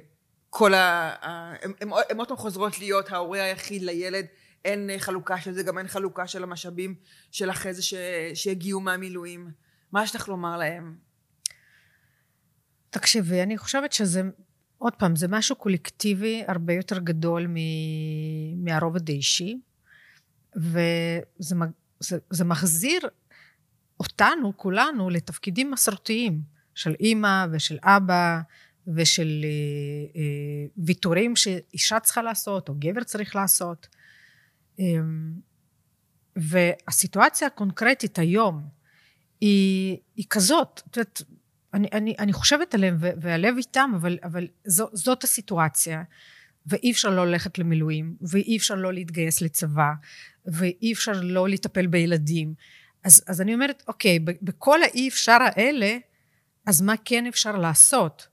כל 0.50 0.74
ה... 0.74 0.80
ה- 1.22 1.54
הם- 1.66 1.74
הם 1.82 1.90
הם 2.10 2.18
עוד 2.18 2.28
פעם 2.28 2.38
חוזרות 2.38 2.80
להיות 2.80 3.12
ההורה 3.12 3.44
היחיד 3.44 3.82
לילד, 3.82 4.26
אין 4.66 4.90
חלוקה 4.98 5.42
של 5.42 5.54
זה, 5.54 5.64
גם 5.64 5.78
אין 5.78 5.88
חלוקה 5.88 6.28
של 6.28 6.44
המשאבים 6.44 6.96
של 7.32 7.50
אחרי 7.50 7.74
זה 7.74 7.82
ש- 7.84 7.94
שהגיעו 8.34 8.80
מהמילואים. 8.80 9.52
מה 9.92 10.04
יש 10.04 10.16
לך 10.16 10.30
לומר 10.30 10.58
להם? 10.58 11.11
תקשיבי, 12.92 13.44
אני 13.44 13.58
חושבת 13.58 13.94
שזה, 13.94 14.22
עוד 14.78 14.94
פעם, 14.96 15.16
זה 15.16 15.28
משהו 15.28 15.56
קולקטיבי 15.56 16.44
הרבה 16.48 16.74
יותר 16.74 17.00
גדול 17.00 17.48
מ- 17.48 18.66
מהרובד 18.66 19.10
האישי, 19.10 19.60
וזה 20.56 21.56
זה, 22.00 22.18
זה 22.30 22.44
מחזיר 22.46 23.02
אותנו, 24.00 24.58
כולנו, 24.58 25.10
לתפקידים 25.10 25.72
מסורתיים 25.72 26.42
של 26.76 26.96
אימא 27.00 27.46
ושל 27.52 27.78
אבא 27.84 28.42
ושל 28.96 29.46
אה, 29.46 30.22
אה, 30.22 30.68
ויתורים 30.78 31.36
שאישה 31.36 32.00
צריכה 32.00 32.22
לעשות 32.22 32.70
או 32.70 32.76
גבר 32.80 33.04
צריך 33.04 33.36
לעשות. 33.36 33.88
אה, 34.80 34.86
והסיטואציה 36.36 37.48
הקונקרטית 37.48 38.20
היום 38.20 38.68
היא, 39.42 39.98
היא 40.16 40.26
כזאת, 40.30 40.82
את 40.90 40.98
יודעת, 40.98 41.22
אני, 41.74 41.88
אני, 41.94 42.16
אני 42.20 42.34
חושבת 42.34 42.74
עליהם 42.74 42.98
והלב 43.00 43.58
איתם, 43.58 43.92
אבל, 43.96 44.18
אבל 44.24 44.48
זו, 44.66 44.90
זאת 44.94 45.24
הסיטואציה. 45.24 46.04
ואי 46.66 46.92
אפשר 46.92 47.10
לא 47.10 47.28
ללכת 47.28 47.58
למילואים, 47.58 48.16
ואי 48.22 48.58
אפשר 48.58 48.76
לא 48.76 48.94
להתגייס 48.94 49.42
לצבא, 49.42 49.92
ואי 50.46 50.94
אפשר 50.94 51.12
לא 51.22 51.50
לטפל 51.50 51.88
בילדים. 51.88 52.54
אז, 53.04 53.24
אז 53.28 53.42
אני 53.42 53.54
אומרת, 53.54 53.84
אוקיי, 53.88 54.20
בכל 54.20 54.84
האי 54.84 55.08
אפשר 55.08 55.38
האלה, 55.42 55.98
אז 56.66 56.82
מה 56.82 56.94
כן 57.06 57.26
אפשר 57.26 57.56
לעשות? 57.56 58.28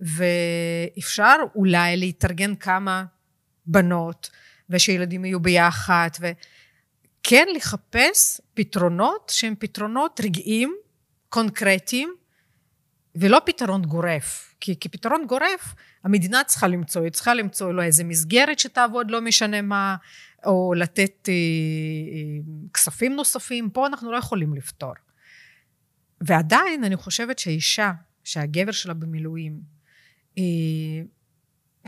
ואפשר 0.00 1.36
אולי 1.54 1.96
להתארגן 1.96 2.54
כמה 2.54 3.04
בנות, 3.66 4.30
ושילדים 4.70 5.24
יהיו 5.24 5.40
ביחד, 5.40 6.08
וכן 6.20 7.46
לחפש 7.54 8.40
פתרונות 8.54 9.32
שהם 9.34 9.54
פתרונות 9.58 10.20
רגעיים, 10.24 10.74
קונקרטיים, 11.28 12.14
ולא 13.18 13.40
פתרון 13.44 13.82
גורף. 13.82 14.54
כי 14.60 14.76
כפתרון 14.80 15.26
גורף, 15.28 15.74
המדינה 16.04 16.44
צריכה 16.44 16.68
למצוא, 16.68 17.02
היא 17.02 17.12
צריכה 17.12 17.34
למצוא 17.34 17.72
לו 17.72 17.82
איזה 17.82 18.04
מסגרת 18.04 18.58
שתעבוד, 18.58 19.10
לא 19.10 19.20
משנה 19.20 19.62
מה, 19.62 19.96
או 20.44 20.74
לתת 20.76 21.28
אה, 21.28 21.34
אה, 21.34 22.70
כספים 22.74 23.16
נוספים, 23.16 23.70
פה 23.70 23.86
אנחנו 23.86 24.12
לא 24.12 24.16
יכולים 24.16 24.54
לפתור. 24.54 24.92
ועדיין 26.20 26.84
אני 26.84 26.96
חושבת 26.96 27.38
שהאישה, 27.38 27.92
שהגבר 28.24 28.72
שלה 28.72 28.94
במילואים, 28.94 29.60
אה, 30.38 30.42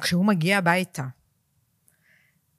כשהוא 0.00 0.24
מגיע 0.24 0.58
הביתה, 0.58 1.04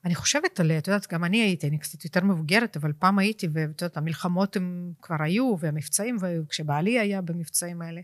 אני 0.06 0.16
חושבת 0.16 0.60
עליה, 0.60 0.78
את 0.78 0.88
יודעת, 0.88 1.14
גם 1.14 1.24
אני 1.24 1.42
הייתי, 1.42 1.68
אני 1.68 1.78
קצת 1.78 2.06
יותר 2.06 2.24
מבוגרת, 2.24 2.78
אבל 2.78 2.94
פעם 3.00 3.20
הייתי, 3.20 3.48
ואת 3.54 3.82
יודעת, 3.82 3.98
המלחמות 3.98 4.56
הם 4.56 4.92
כבר 5.02 5.16
היו, 5.20 5.56
והמבצעים, 5.60 6.18
וכשבעלי 6.22 7.00
היה 7.00 7.22
במבצעים 7.22 7.82
האלה, 7.82 8.02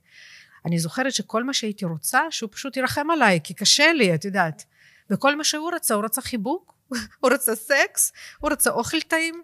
אני 0.66 0.80
זוכרת 0.80 1.14
שכל 1.14 1.44
מה 1.44 1.54
שהייתי 1.54 1.86
רוצה, 1.86 2.22
שהוא 2.30 2.50
פשוט 2.52 2.78
ירחם 2.78 3.12
עליי, 3.12 3.40
כי 3.44 3.54
קשה 3.54 3.94
לי, 3.94 4.16
את 4.16 4.26
יודעת. 4.26 4.64
וכל 5.10 5.36
מה 5.36 5.44
שהוא 5.44 5.72
רצה, 5.76 5.94
הוא 5.94 6.06
רצה 6.06 6.22
חיבוק, 6.22 6.74
הוא 7.20 7.32
רצה 7.32 7.56
סקס, 7.56 8.14
הוא 8.40 8.52
רצה 8.52 8.70
אוכל 8.70 9.02
טעים. 9.02 9.42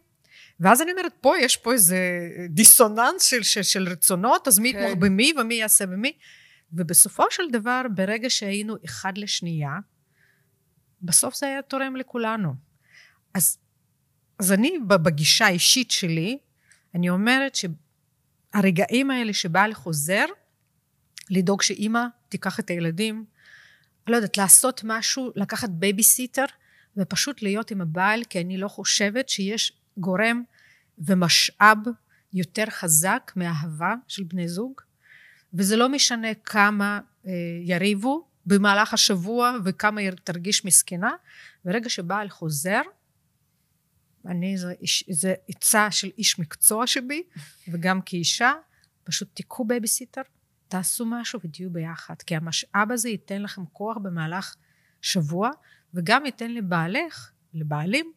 ואז 0.59 0.81
אני 0.81 0.91
אומרת, 0.91 1.13
פה 1.21 1.39
יש 1.39 1.57
פה 1.57 1.73
איזה 1.73 1.97
דיסוננס 2.49 3.23
של, 3.23 3.43
של, 3.43 3.63
של 3.63 3.87
רצונות, 3.87 4.47
אז 4.47 4.59
מי 4.59 4.73
כן. 4.73 4.79
יתמוך 4.79 4.99
במי 4.99 5.33
ומי 5.41 5.55
יעשה 5.55 5.85
במי. 5.85 6.13
ובסופו 6.73 7.23
של 7.29 7.43
דבר, 7.51 7.81
ברגע 7.95 8.29
שהיינו 8.29 8.75
אחד 8.85 9.17
לשנייה, 9.17 9.79
בסוף 11.01 11.35
זה 11.35 11.45
היה 11.45 11.61
תורם 11.61 11.95
לכולנו. 11.95 12.53
אז, 13.33 13.57
אז 14.39 14.51
אני, 14.51 14.79
בגישה 14.87 15.45
האישית 15.45 15.91
שלי, 15.91 16.37
אני 16.95 17.09
אומרת 17.09 17.55
שהרגעים 17.55 19.11
האלה 19.11 19.33
שבעל 19.33 19.73
חוזר, 19.73 20.25
לדאוג 21.29 21.61
שאימא 21.61 22.05
תיקח 22.29 22.59
את 22.59 22.69
הילדים, 22.69 23.25
לא 24.07 24.15
יודעת, 24.15 24.37
לעשות 24.37 24.81
משהו, 24.83 25.31
לקחת 25.35 25.69
בייביסיטר, 25.69 26.45
ופשוט 26.97 27.41
להיות 27.41 27.71
עם 27.71 27.81
הבעל, 27.81 28.23
כי 28.23 28.41
אני 28.41 28.57
לא 28.57 28.67
חושבת 28.67 29.29
שיש 29.29 29.73
גורם 29.97 30.43
ומשאב 30.97 31.77
יותר 32.33 32.65
חזק 32.69 33.31
מאהבה 33.35 33.93
של 34.07 34.23
בני 34.23 34.47
זוג, 34.47 34.81
וזה 35.53 35.75
לא 35.75 35.89
משנה 35.89 36.33
כמה 36.33 36.99
אה, 37.27 37.31
יריבו 37.61 38.27
במהלך 38.45 38.93
השבוע 38.93 39.57
וכמה 39.65 40.01
תרגיש 40.23 40.65
מסכנה, 40.65 41.11
ברגע 41.65 41.89
שבעל 41.89 42.29
חוזר, 42.29 42.81
אני, 44.25 44.55
זה 45.09 45.33
עצה 45.47 45.91
של 45.91 46.11
איש 46.17 46.39
מקצוע 46.39 46.87
שבי, 46.87 47.23
וגם 47.67 48.01
כאישה, 48.01 48.53
פשוט 49.03 49.27
תיקחו 49.33 49.65
בייביסיטר, 49.65 50.21
תעשו 50.73 51.05
משהו 51.05 51.39
ותהיו 51.43 51.69
ביחד, 51.69 52.15
כי 52.25 52.35
המשאב 52.35 52.91
הזה 52.91 53.09
ייתן 53.09 53.41
לכם 53.41 53.61
כוח 53.73 53.97
במהלך 53.97 54.55
שבוע, 55.01 55.49
וגם 55.93 56.25
ייתן 56.25 56.51
לבעלך, 56.51 57.31
לבעלים, 57.53 58.11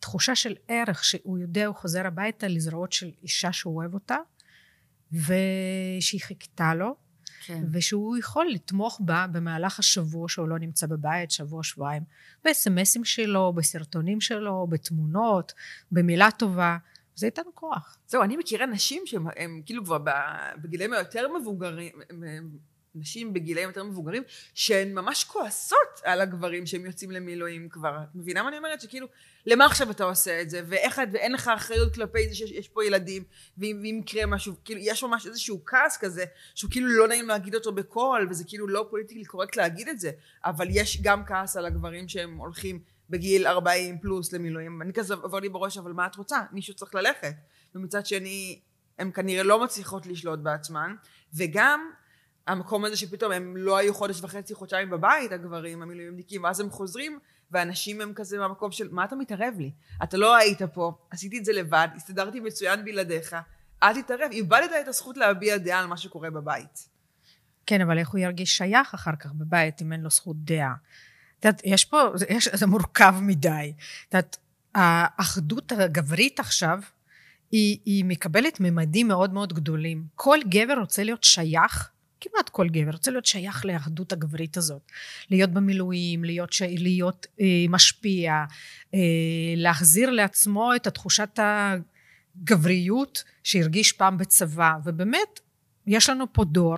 תחושה 0.00 0.34
של 0.34 0.54
ערך, 0.68 1.04
שהוא 1.04 1.38
יודע, 1.38 1.66
הוא 1.66 1.74
חוזר 1.74 2.06
הביתה 2.06 2.48
לזרועות 2.48 2.92
של 2.92 3.10
אישה 3.22 3.52
שהוא 3.52 3.76
אוהב 3.76 3.94
אותה, 3.94 4.16
ושהיא 5.12 6.20
חיכתה 6.20 6.74
לו, 6.74 6.96
כן. 7.44 7.64
ושהוא 7.72 8.16
יכול 8.16 8.46
לתמוך 8.50 9.00
בה 9.04 9.26
במהלך 9.32 9.78
השבוע 9.78 10.28
שהוא 10.28 10.48
לא 10.48 10.58
נמצא 10.58 10.86
בבית, 10.86 11.30
שבוע, 11.30 11.62
שבועיים, 11.62 12.02
בסמסים 12.44 13.04
שלו, 13.04 13.52
בסרטונים 13.52 14.20
שלו, 14.20 14.66
בתמונות, 14.70 15.52
במילה 15.92 16.30
טובה, 16.30 16.76
זה 17.16 17.26
ייתן 17.26 17.42
כוח. 17.54 17.98
זהו, 18.06 18.22
אני 18.22 18.36
מכירה 18.36 18.66
נשים 18.66 19.02
שהן 19.06 19.62
כאילו 19.66 19.84
כבר 19.84 19.98
בגילאים 20.62 20.92
היותר 20.92 21.28
מבוגרים, 21.40 21.92
נשים 22.94 23.32
בגילאים 23.32 23.68
יותר 23.68 23.84
מבוגרים, 23.84 24.22
שהן 24.54 24.94
ממש 24.94 25.24
כועסות 25.24 26.00
על 26.04 26.20
הגברים 26.20 26.66
שהם 26.66 26.86
יוצאים 26.86 27.10
למילואים 27.10 27.68
כבר. 27.68 27.98
את 28.02 28.14
מבינה 28.14 28.42
מה 28.42 28.48
אני 28.48 28.58
אומרת? 28.58 28.80
שכאילו, 28.80 29.06
למה 29.46 29.66
עכשיו 29.66 29.90
אתה 29.90 30.04
עושה 30.04 30.42
את 30.42 30.50
זה? 30.50 30.60
ואיך 30.66 30.98
את, 30.98 31.08
ואין 31.12 31.32
לך 31.32 31.48
אחריות 31.48 31.94
כלפי 31.94 32.28
זה 32.28 32.34
שיש 32.34 32.68
פה 32.68 32.84
ילדים, 32.84 33.24
ואם, 33.58 33.80
ואם 33.82 34.00
יקרה 34.02 34.26
משהו, 34.26 34.54
כאילו, 34.64 34.80
יש 34.82 35.02
ממש 35.02 35.26
איזשהו 35.26 35.64
כעס 35.66 35.96
כזה, 35.96 36.24
שהוא 36.54 36.70
כאילו 36.70 36.88
לא 36.88 37.08
נעים 37.08 37.28
להגיד 37.28 37.54
אותו 37.54 37.72
בקול, 37.72 38.26
וזה 38.30 38.44
כאילו 38.44 38.68
לא 38.68 38.86
פוליטיקלי 38.90 39.24
קורקט 39.24 39.56
להגיד 39.56 39.88
את 39.88 40.00
זה, 40.00 40.10
אבל 40.44 40.66
יש 40.70 41.02
גם 41.02 41.24
כעס 41.24 41.56
על 41.56 41.66
הגברים 41.66 42.08
שהם 42.08 42.36
הולכים 42.36 42.80
בגיל 43.10 43.46
40 43.46 43.98
פלוס 43.98 44.32
למילואים. 44.32 44.82
אני 44.82 44.92
כזה 44.92 45.14
עובר 45.14 45.40
לי 45.40 45.48
בראש, 45.48 45.78
אבל 45.78 45.92
מה 45.92 46.06
את 46.06 46.16
רוצה? 46.16 46.40
מישהו 46.52 46.74
צריך 46.74 46.94
ללכת. 46.94 47.34
ומצד 47.74 48.06
שני, 48.06 48.60
הן 48.98 49.10
כנראה 49.14 49.42
לא 49.42 49.64
מצליחות 49.64 50.06
לשלוט 50.06 50.38
בעצמן, 50.40 50.94
וגם 51.34 51.90
המקום 52.46 52.84
הזה 52.84 52.96
שפתאום 52.96 53.32
הם 53.32 53.56
לא 53.56 53.76
היו 53.76 53.94
חודש 53.94 54.22
וחצי, 54.22 54.54
חודשיים 54.54 54.90
בבית, 54.90 55.32
הגברים, 55.32 55.82
המילואימניקים, 55.82 56.44
ואז 56.44 56.60
הם 56.60 56.70
חוזרים, 56.70 57.18
והנשים 57.50 58.00
הם 58.00 58.12
כזה 58.14 58.38
במקום 58.38 58.72
של, 58.72 58.88
מה 58.90 59.04
אתה 59.04 59.16
מתערב 59.16 59.54
לי? 59.58 59.70
אתה 60.02 60.16
לא 60.16 60.36
היית 60.36 60.62
פה, 60.62 60.92
עשיתי 61.10 61.38
את 61.38 61.44
זה 61.44 61.52
לבד, 61.52 61.88
הסתדרתי 61.96 62.40
מצוין 62.40 62.84
בלעדיך, 62.84 63.36
אל 63.82 64.02
תתערב, 64.02 64.30
איבדת 64.32 64.70
את 64.80 64.88
הזכות 64.88 65.16
להביע 65.16 65.56
דעה 65.56 65.80
על 65.80 65.86
מה 65.86 65.96
שקורה 65.96 66.30
בבית. 66.30 66.88
כן, 67.66 67.80
אבל 67.80 67.98
איך 67.98 68.10
הוא 68.10 68.18
ירגיש 68.18 68.56
שייך 68.56 68.94
אחר 68.94 69.16
כך 69.20 69.32
בבית 69.32 69.82
אם 69.82 69.92
אין 69.92 70.00
לו 70.00 70.10
זכות 70.10 70.36
דעה? 70.44 70.74
את 71.40 71.44
יודעת, 71.44 71.62
יש 71.64 71.84
פה, 71.84 72.02
יש, 72.28 72.48
זה 72.48 72.66
מורכב 72.66 73.14
מדי. 73.20 73.72
את 74.08 74.14
יודעת, 74.14 74.36
האחדות 74.74 75.72
הגברית 75.72 76.40
עכשיו, 76.40 76.80
היא, 77.52 77.78
היא 77.84 78.04
מקבלת 78.04 78.60
ממדים 78.60 79.08
מאוד 79.08 79.32
מאוד 79.32 79.52
גדולים. 79.52 80.04
כל 80.14 80.38
גבר 80.48 80.74
רוצה 80.78 81.04
להיות 81.04 81.24
שייך, 81.24 81.90
כמעט 82.20 82.48
כל 82.48 82.68
גבר 82.68 82.90
רוצה 82.90 83.10
להיות 83.10 83.26
שייך 83.26 83.64
לאחדות 83.64 84.12
הגברית 84.12 84.56
הזאת. 84.56 84.82
להיות 85.30 85.50
במילואים, 85.50 86.24
להיות, 86.24 86.52
ש... 86.52 86.62
להיות 86.62 87.26
אה, 87.40 87.64
משפיע, 87.68 88.44
אה, 88.94 89.00
להחזיר 89.56 90.10
לעצמו 90.10 90.74
את 90.76 90.86
התחושת 90.86 91.38
הגבריות 91.38 93.24
שהרגיש 93.44 93.92
פעם 93.92 94.18
בצבא. 94.18 94.72
ובאמת, 94.84 95.40
יש 95.86 96.10
לנו 96.10 96.32
פה 96.32 96.44
דור 96.44 96.76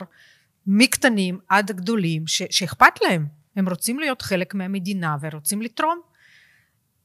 מקטנים 0.66 1.38
עד 1.48 1.70
הגדולים 1.70 2.26
ש, 2.26 2.42
שאכפת 2.50 3.02
להם. 3.02 3.37
הם 3.58 3.68
רוצים 3.68 3.98
להיות 3.98 4.22
חלק 4.22 4.54
מהמדינה 4.54 5.16
ורוצים 5.20 5.62
לתרום. 5.62 6.00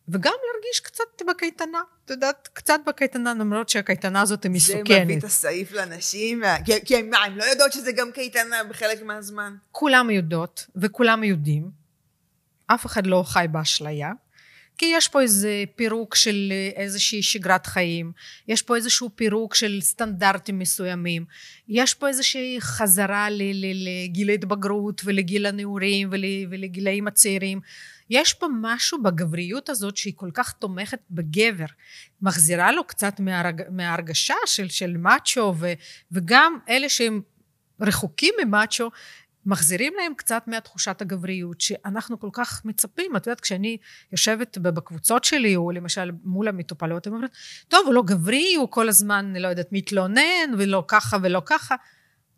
וגם 0.07 0.33
להרגיש 0.45 0.79
קצת 0.79 1.21
בקייטנה, 1.29 1.81
את 2.05 2.09
יודעת, 2.09 2.49
קצת 2.53 2.79
בקייטנה, 2.87 3.33
למרות 3.33 3.69
שהקייטנה 3.69 4.21
הזאת 4.21 4.43
היא 4.43 4.51
מסוכנת. 4.51 4.87
זה 4.87 5.03
מביא 5.03 5.17
את 5.17 5.23
הסעיף 5.23 5.71
לנשים, 5.71 6.41
כי, 6.65 6.85
כי 6.85 7.01
מה, 7.01 7.17
הם 7.17 7.37
לא 7.37 7.43
יודעות 7.43 7.73
שזה 7.73 7.91
גם 7.91 8.11
קייטנה 8.11 8.63
בחלק 8.63 9.01
מהזמן? 9.03 9.55
כולם 9.71 10.09
יודעות, 10.09 10.67
וכולם 10.75 11.23
יודעים. 11.23 11.71
אף 12.67 12.85
אחד 12.85 13.07
לא 13.07 13.23
חי 13.27 13.45
באשליה. 13.51 14.11
כי 14.77 14.85
יש 14.85 15.07
פה 15.07 15.21
איזה 15.21 15.63
פירוק 15.75 16.15
של 16.15 16.53
איזושהי 16.75 17.23
שגרת 17.23 17.65
חיים, 17.65 18.11
יש 18.47 18.61
פה 18.61 18.75
איזשהו 18.75 19.09
פירוק 19.15 19.55
של 19.55 19.81
סטנדרטים 19.81 20.59
מסוימים, 20.59 21.25
יש 21.67 21.93
פה 21.93 22.07
איזושהי 22.07 22.57
חזרה 22.61 23.27
לגיל 23.29 24.29
ההתבגרות 24.29 25.01
ולגיל 25.05 25.45
הנעורים 25.45 26.09
ולגילאים 26.49 27.07
הצעירים. 27.07 27.59
יש 28.09 28.33
פה 28.33 28.47
משהו 28.61 29.03
בגבריות 29.03 29.69
הזאת 29.69 29.97
שהיא 29.97 30.13
כל 30.15 30.29
כך 30.33 30.51
תומכת 30.51 30.99
בגבר, 31.11 31.65
מחזירה 32.21 32.71
לו 32.71 32.83
קצת 32.83 33.19
מהרג, 33.19 33.61
מההרגשה 33.69 34.35
של, 34.45 34.69
של 34.69 34.97
מאצ'ו 34.97 35.53
ו, 35.59 35.73
וגם 36.11 36.57
אלה 36.69 36.89
שהם 36.89 37.21
רחוקים 37.81 38.33
ממאצ'ו 38.43 38.89
מחזירים 39.45 39.93
להם 39.97 40.13
קצת 40.17 40.43
מהתחושת 40.47 41.01
הגבריות 41.01 41.61
שאנחנו 41.61 42.19
כל 42.19 42.29
כך 42.33 42.65
מצפים. 42.65 43.15
את 43.15 43.27
יודעת, 43.27 43.41
כשאני 43.41 43.77
יושבת 44.11 44.57
בקבוצות 44.57 45.23
שלי, 45.23 45.55
או 45.55 45.71
למשל 45.71 46.11
מול 46.23 46.47
המטופלות, 46.47 47.07
הם 47.07 47.13
אומרים, 47.13 47.29
טוב, 47.67 47.85
הוא 47.85 47.93
לא 47.93 48.03
גברי, 48.05 48.55
הוא 48.55 48.67
כל 48.71 48.89
הזמן, 48.89 49.33
לא 49.35 49.47
יודעת, 49.47 49.67
מתלונן, 49.71 50.53
ולא 50.57 50.83
ככה 50.87 51.17
ולא 51.21 51.41
ככה. 51.45 51.75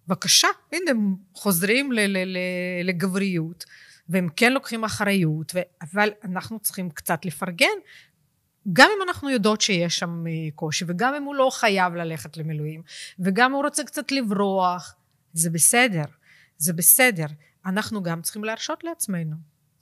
בבקשה, 0.07 0.47
הנה, 0.71 0.91
הם 0.91 1.15
חוזרים 1.33 1.91
לגבריות. 2.83 3.65
והם 4.09 4.29
כן 4.35 4.53
לוקחים 4.53 4.83
אחריות. 4.83 5.55
אבל 5.81 6.09
אנחנו 6.23 6.59
צריכים 6.59 6.89
קצת 6.89 7.25
לפרגן, 7.25 7.77
גם 8.73 8.89
אם 8.97 9.09
אנחנו 9.09 9.29
יודעות 9.29 9.61
שיש 9.61 9.99
שם 9.99 10.27
אה, 10.27 10.31
קושי, 10.55 10.85
וגם 10.87 11.13
אם 11.13 11.23
הוא 11.23 11.35
לא 11.35 11.49
חייב 11.53 11.95
ללכת 11.95 12.37
למילואים, 12.37 12.81
וגם 13.19 13.51
הוא 13.51 13.63
רוצה 13.63 13.83
קצת 13.83 14.11
לברוח, 14.11 14.95
זה 15.33 15.49
בסדר, 15.49 16.03
זה 16.57 16.73
בסדר. 16.73 17.25
אנחנו 17.65 18.03
גם 18.03 18.21
צריכים 18.21 18.43
להרשות 18.43 18.83
לעצמנו. 18.83 19.35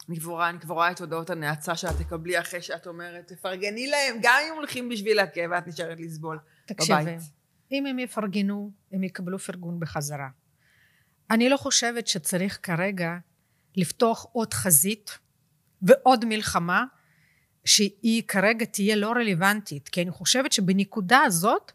אני 0.10 0.20
כבר 0.20 0.32
רואה, 0.32 0.50
אני 0.50 0.60
כבר 0.60 0.74
רואה 0.74 0.92
את 0.92 1.02
הודעות 1.02 1.30
הנאצה 1.30 1.76
שאת 1.76 1.98
תקבלי 1.98 2.40
אחרי 2.40 2.62
שאת 2.62 2.88
אומרת, 2.88 3.28
תפרגני 3.28 3.88
להם, 3.88 4.16
גם 4.22 4.40
אם 4.48 4.56
הולכים 4.56 4.90
בשביל 4.90 5.20
הכאב 5.20 5.52
ואת 5.52 5.68
נשארת 5.68 6.00
לסבול 6.00 6.40
תקשיבי, 6.66 7.02
בבית. 7.02 7.20
אם 7.72 7.86
הם 7.86 8.00
יפרגנו, 8.00 8.72
הם 8.92 9.04
יקבלו 9.04 9.40
פרגון 9.40 9.80
בחזרה. 9.80 10.30
אני 11.32 11.50
לא 11.50 11.58
חושבת 11.58 12.08
שצריך 12.08 12.60
כרגע 12.64 13.18
לפתוח 13.76 14.26
עוד 14.32 14.54
חזית 14.54 15.18
ועוד 15.82 16.26
מלחמה 16.26 16.86
שהיא 17.66 18.24
כרגע 18.28 18.66
תהיה 18.66 18.96
לא 18.96 19.12
רלוונטית 19.12 19.90
כי 19.90 20.02
אני 20.02 20.12
חושבת 20.12 20.52
שבנקודה 20.52 21.20
הזאת 21.20 21.72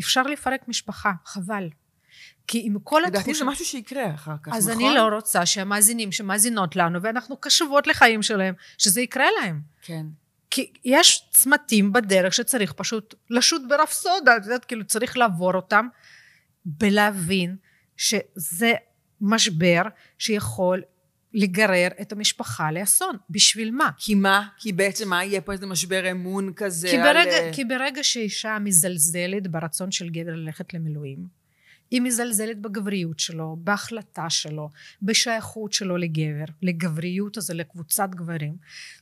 אפשר 0.00 0.22
לפרק 0.22 0.68
משפחה 0.68 1.12
חבל 1.24 1.68
כי 2.48 2.62
עם 2.64 2.78
כל 2.78 3.04
התחושה... 3.04 3.20
לדעתי 3.20 3.38
זה 3.38 3.44
משהו 3.44 3.64
שיקרה 3.64 4.14
אחר 4.14 4.34
כך, 4.42 4.52
אז 4.54 4.68
נכון? 4.68 4.84
אז 4.84 4.90
אני 4.90 4.96
לא 4.96 5.14
רוצה 5.14 5.46
שהמאזינים 5.46 6.12
שמאזינות 6.12 6.76
לנו 6.76 7.02
ואנחנו 7.02 7.36
קשובות 7.36 7.86
לחיים 7.86 8.22
שלהם 8.22 8.54
שזה 8.78 9.00
יקרה 9.00 9.26
להם. 9.40 9.60
כן. 9.82 10.06
כי 10.50 10.72
יש 10.84 11.28
צמתים 11.30 11.92
בדרך 11.92 12.34
שצריך 12.34 12.72
פשוט 12.72 13.14
לשוט 13.30 13.62
ברפסודה, 13.68 14.36
את 14.36 14.44
יודעת, 14.44 14.64
כאילו 14.64 14.84
צריך 14.84 15.18
לעבור 15.18 15.54
אותם 15.54 15.86
בלהבין 16.64 17.56
שזה 17.96 18.72
משבר 19.20 19.82
שיכול 20.18 20.82
לגרר 21.34 21.88
את 22.00 22.12
המשפחה 22.12 22.72
לאסון. 22.72 23.16
בשביל 23.30 23.70
מה? 23.70 23.90
כי 23.96 24.14
מה? 24.14 24.48
כי 24.58 24.72
בעצם 24.72 25.08
מה 25.08 25.24
יהיה 25.24 25.40
פה 25.40 25.52
איזה 25.52 25.66
משבר 25.66 26.10
אמון 26.10 26.52
כזה? 26.56 26.88
כי 26.88 26.98
ברגע, 26.98 27.36
על... 27.36 27.52
כי 27.52 27.64
ברגע 27.64 28.04
שאישה 28.04 28.58
מזלזלת 28.58 29.46
ברצון 29.46 29.90
של 29.90 30.08
גבר 30.08 30.34
ללכת 30.34 30.74
למילואים, 30.74 31.37
היא 31.90 32.00
מזלזלת 32.00 32.58
בגבריות 32.58 33.18
שלו, 33.18 33.56
בהחלטה 33.58 34.30
שלו, 34.30 34.70
בשייכות 35.02 35.72
שלו 35.72 35.96
לגבר, 35.96 36.44
לגבריות 36.62 37.36
הזו, 37.36 37.54
לקבוצת 37.54 38.08
גברים. 38.10 38.56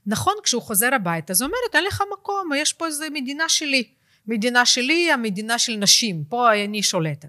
נכון, 0.06 0.34
כשהוא 0.42 0.62
חוזר 0.62 0.94
הביתה, 0.94 1.32
אז 1.32 1.42
אומרת, 1.42 1.74
אין 1.74 1.84
לך 1.84 2.02
מקום, 2.12 2.50
יש 2.56 2.72
פה 2.72 2.86
איזה 2.86 3.06
מדינה 3.12 3.48
שלי. 3.48 3.84
מדינה 4.26 4.66
שלי, 4.66 5.12
המדינה 5.12 5.58
של 5.58 5.76
נשים, 5.76 6.24
פה 6.24 6.64
אני 6.64 6.82
שולטת. 6.82 7.28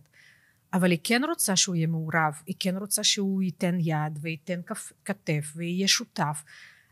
אבל 0.73 0.91
היא 0.91 0.99
כן 1.03 1.21
רוצה 1.23 1.55
שהוא 1.55 1.75
יהיה 1.75 1.87
מעורב, 1.87 2.41
היא 2.45 2.55
כן 2.59 2.77
רוצה 2.77 3.03
שהוא 3.03 3.43
ייתן 3.43 3.77
יד 3.79 4.19
וייתן 4.21 4.59
כתף 5.05 5.53
ויהיה 5.55 5.87
שותף. 5.87 6.43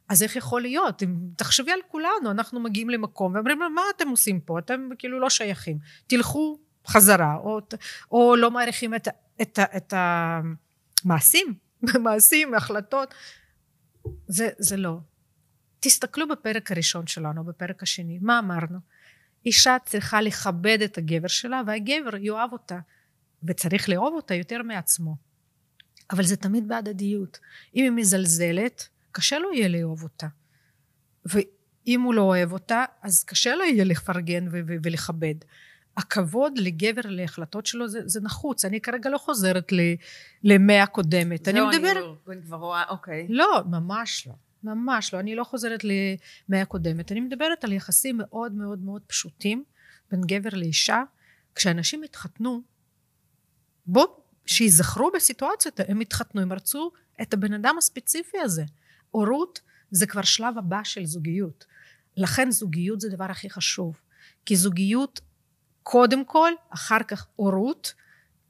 אז 0.09 0.23
איך 0.23 0.35
יכול 0.35 0.61
להיות? 0.61 1.03
תחשבי 1.35 1.71
על 1.71 1.79
כולנו, 1.87 2.31
אנחנו 2.31 2.59
מגיעים 2.59 2.89
למקום 2.89 3.35
ואומרים 3.35 3.61
לו, 3.61 3.69
מה 3.69 3.81
אתם 3.95 4.09
עושים 4.09 4.39
פה? 4.39 4.59
אתם 4.59 4.89
כאילו 4.97 5.19
לא 5.19 5.29
שייכים. 5.29 5.77
תלכו 6.07 6.59
חזרה, 6.87 7.35
או, 7.35 7.59
או 8.11 8.35
לא 8.35 8.51
מעריכים 8.51 8.95
את, 8.95 9.07
את, 9.41 9.59
את 9.77 9.93
המעשים, 9.97 11.53
מעשים, 12.03 12.53
החלטות. 12.53 13.13
זה, 14.27 14.49
זה 14.57 14.77
לא. 14.77 14.97
תסתכלו 15.79 16.27
בפרק 16.27 16.71
הראשון 16.71 17.07
שלנו, 17.07 17.43
בפרק 17.43 17.83
השני, 17.83 18.19
מה 18.21 18.39
אמרנו? 18.39 18.79
אישה 19.45 19.77
צריכה 19.85 20.21
לכבד 20.21 20.77
את 20.81 20.97
הגבר 20.97 21.27
שלה 21.27 21.61
והגבר 21.67 22.15
יאהב 22.15 22.51
אותה. 22.51 22.79
וצריך 23.43 23.89
לאהוב 23.89 24.13
אותה 24.13 24.33
יותר 24.33 24.63
מעצמו. 24.63 25.15
אבל 26.11 26.23
זה 26.23 26.35
תמיד 26.35 26.67
בהדדיות. 26.67 27.39
אם 27.75 27.83
היא 27.83 27.91
מזלזלת, 27.91 28.87
קשה 29.11 29.39
לו 29.39 29.53
יהיה 29.53 29.67
לאהוב 29.67 30.03
אותה. 30.03 30.27
ואם 31.25 32.01
הוא 32.01 32.13
לא 32.13 32.21
אוהב 32.21 32.51
אותה, 32.51 32.85
אז 33.01 33.23
קשה 33.23 33.55
לו 33.55 33.63
יהיה 33.63 33.83
לפרגן 33.83 34.47
ולכבד. 34.83 35.35
הכבוד 35.97 36.57
לגבר 36.57 37.01
להחלטות 37.05 37.65
שלו 37.65 37.87
זה, 37.87 37.99
זה 38.05 38.21
נחוץ. 38.21 38.65
אני 38.65 38.81
כרגע 38.81 39.09
לא 39.09 39.17
חוזרת 39.17 39.71
למאה 40.43 40.83
הקודמת. 40.83 41.47
אני 41.47 41.61
מדברת... 41.61 42.03
זהו, 42.03 42.15
אני 42.31 42.41
כבר 42.41 42.57
רואה, 42.57 42.83
אוקיי. 42.89 43.27
לא, 43.29 43.63
ממש 43.65 44.27
לא. 44.27 44.33
ממש 44.63 45.13
לא. 45.13 45.19
אני 45.19 45.35
לא 45.35 45.43
חוזרת 45.43 45.83
למאה 45.83 46.61
הקודמת. 46.61 47.11
אני 47.11 47.19
מדברת 47.19 47.63
על 47.63 47.73
יחסים 47.73 48.17
מאוד 48.17 48.51
מאוד 48.51 48.79
מאוד 48.79 49.01
פשוטים 49.07 49.63
בין 50.11 50.21
גבר 50.21 50.49
לאישה. 50.53 51.03
כשאנשים 51.55 52.03
התחתנו, 52.03 52.61
בוא, 53.85 54.05
שיזכרו 54.45 55.11
בסיטואציות, 55.15 55.79
הם 55.87 55.99
התחתנו, 55.99 56.41
הם 56.41 56.53
רצו 56.53 56.91
את 57.21 57.33
הבן 57.33 57.53
אדם 57.53 57.75
הספציפי 57.77 58.37
הזה. 58.39 58.63
הורות 59.11 59.61
זה 59.91 60.07
כבר 60.07 60.21
שלב 60.21 60.57
הבא 60.57 60.83
של 60.83 61.05
זוגיות. 61.05 61.65
לכן 62.17 62.51
זוגיות 62.51 63.01
זה 63.01 63.07
הדבר 63.07 63.25
הכי 63.25 63.49
חשוב. 63.49 63.99
כי 64.45 64.55
זוגיות 64.55 65.21
קודם 65.87 66.25
כל, 66.25 66.51
אחר 66.69 67.03
כך 67.07 67.27
הורות, 67.35 67.93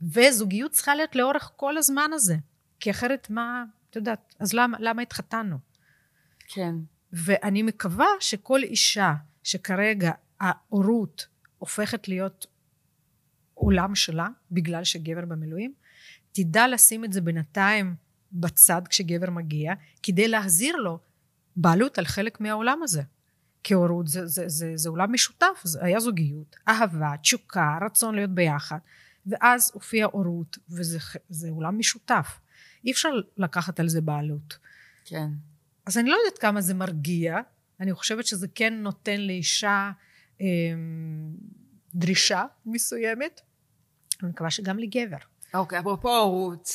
וזוגיות 0.02 0.72
צריכה 0.72 0.96
להיות 0.96 1.16
לאורך 1.16 1.52
כל 1.56 1.78
הזמן 1.78 2.10
הזה. 2.14 2.36
כי 2.80 2.92
אחרת 2.92 3.30
מה, 3.30 3.64
את 3.90 3.96
יודעת, 3.96 4.36
אז 4.40 4.54
למה, 4.54 4.78
למה 4.80 5.02
התחתנו? 5.02 5.58
כן. 6.48 6.76
ואני 7.14 7.64
מקווה 7.64 8.08
שכל 8.20 8.64
אישה 8.64 9.14
שכרגע 9.44 10.12
ההורות 10.40 11.28
הופכת 11.58 12.08
להיות 12.08 12.46
עולם 13.54 13.96
שלה, 13.96 14.28
בגלל 14.52 14.84
שגבר 14.84 15.26
במילואים, 15.26 15.74
תדע 16.32 16.68
לשים 16.68 17.06
את 17.06 17.14
זה 17.14 17.22
בינתיים 17.22 17.96
בצד 18.32 18.82
כשגבר 18.90 19.30
מגיע, 19.30 19.74
כדי 20.04 20.28
להחזיר 20.28 20.76
לו 20.76 21.00
בעלות 21.56 21.98
על 21.98 22.06
חלק 22.06 22.42
מהעולם 22.42 22.80
הזה. 22.84 23.02
כי 23.66 23.74
הורות 23.74 24.08
זה, 24.08 24.28
זה, 24.28 24.44
זה, 24.48 24.72
זה 24.76 24.90
עולם 24.90 25.14
משותף, 25.14 25.62
זה 25.64 25.80
היה 25.82 26.00
זוגיות, 26.00 26.56
אהבה, 26.68 27.14
תשוקה, 27.22 27.78
רצון 27.86 28.16
להיות 28.16 28.30
ביחד. 28.30 28.78
ואז 29.26 29.72
הופיעה 29.74 30.10
הורות, 30.12 30.58
וזה 30.70 31.00
זה 31.30 31.50
עולם 31.50 31.80
משותף. 31.80 32.40
אי 32.86 32.92
אפשר 32.92 33.10
לקחת 33.38 33.80
על 33.80 33.90
זה 33.90 34.02
בעלות. 34.02 34.58
כן. 35.06 35.28
אז 35.86 35.98
אני 35.98 36.10
לא 36.10 36.16
יודעת 36.16 36.38
כמה 36.38 36.62
זה 36.62 36.74
מרגיע, 36.74 37.38
אני 37.80 37.94
חושבת 37.94 38.26
שזה 38.26 38.48
כן 38.56 38.74
נותן 38.74 39.22
לאישה 39.22 39.92
אה, 40.42 40.46
דרישה 41.96 42.44
מסוימת, 42.66 43.42
אני 44.24 44.30
מקווה 44.30 44.50
שגם 44.50 44.80
לגבר. 44.80 45.18
אוקיי, 45.54 45.80
אפרופו 45.80 46.18
הורות, 46.18 46.70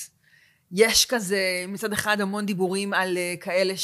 יש 0.73 1.07
כזה 1.07 1.65
מצד 1.69 1.93
אחד 1.93 2.21
המון 2.21 2.47
דיבורים 2.47 2.93
על 2.93 3.17
uh, 3.17 3.41
כאלה 3.45 3.75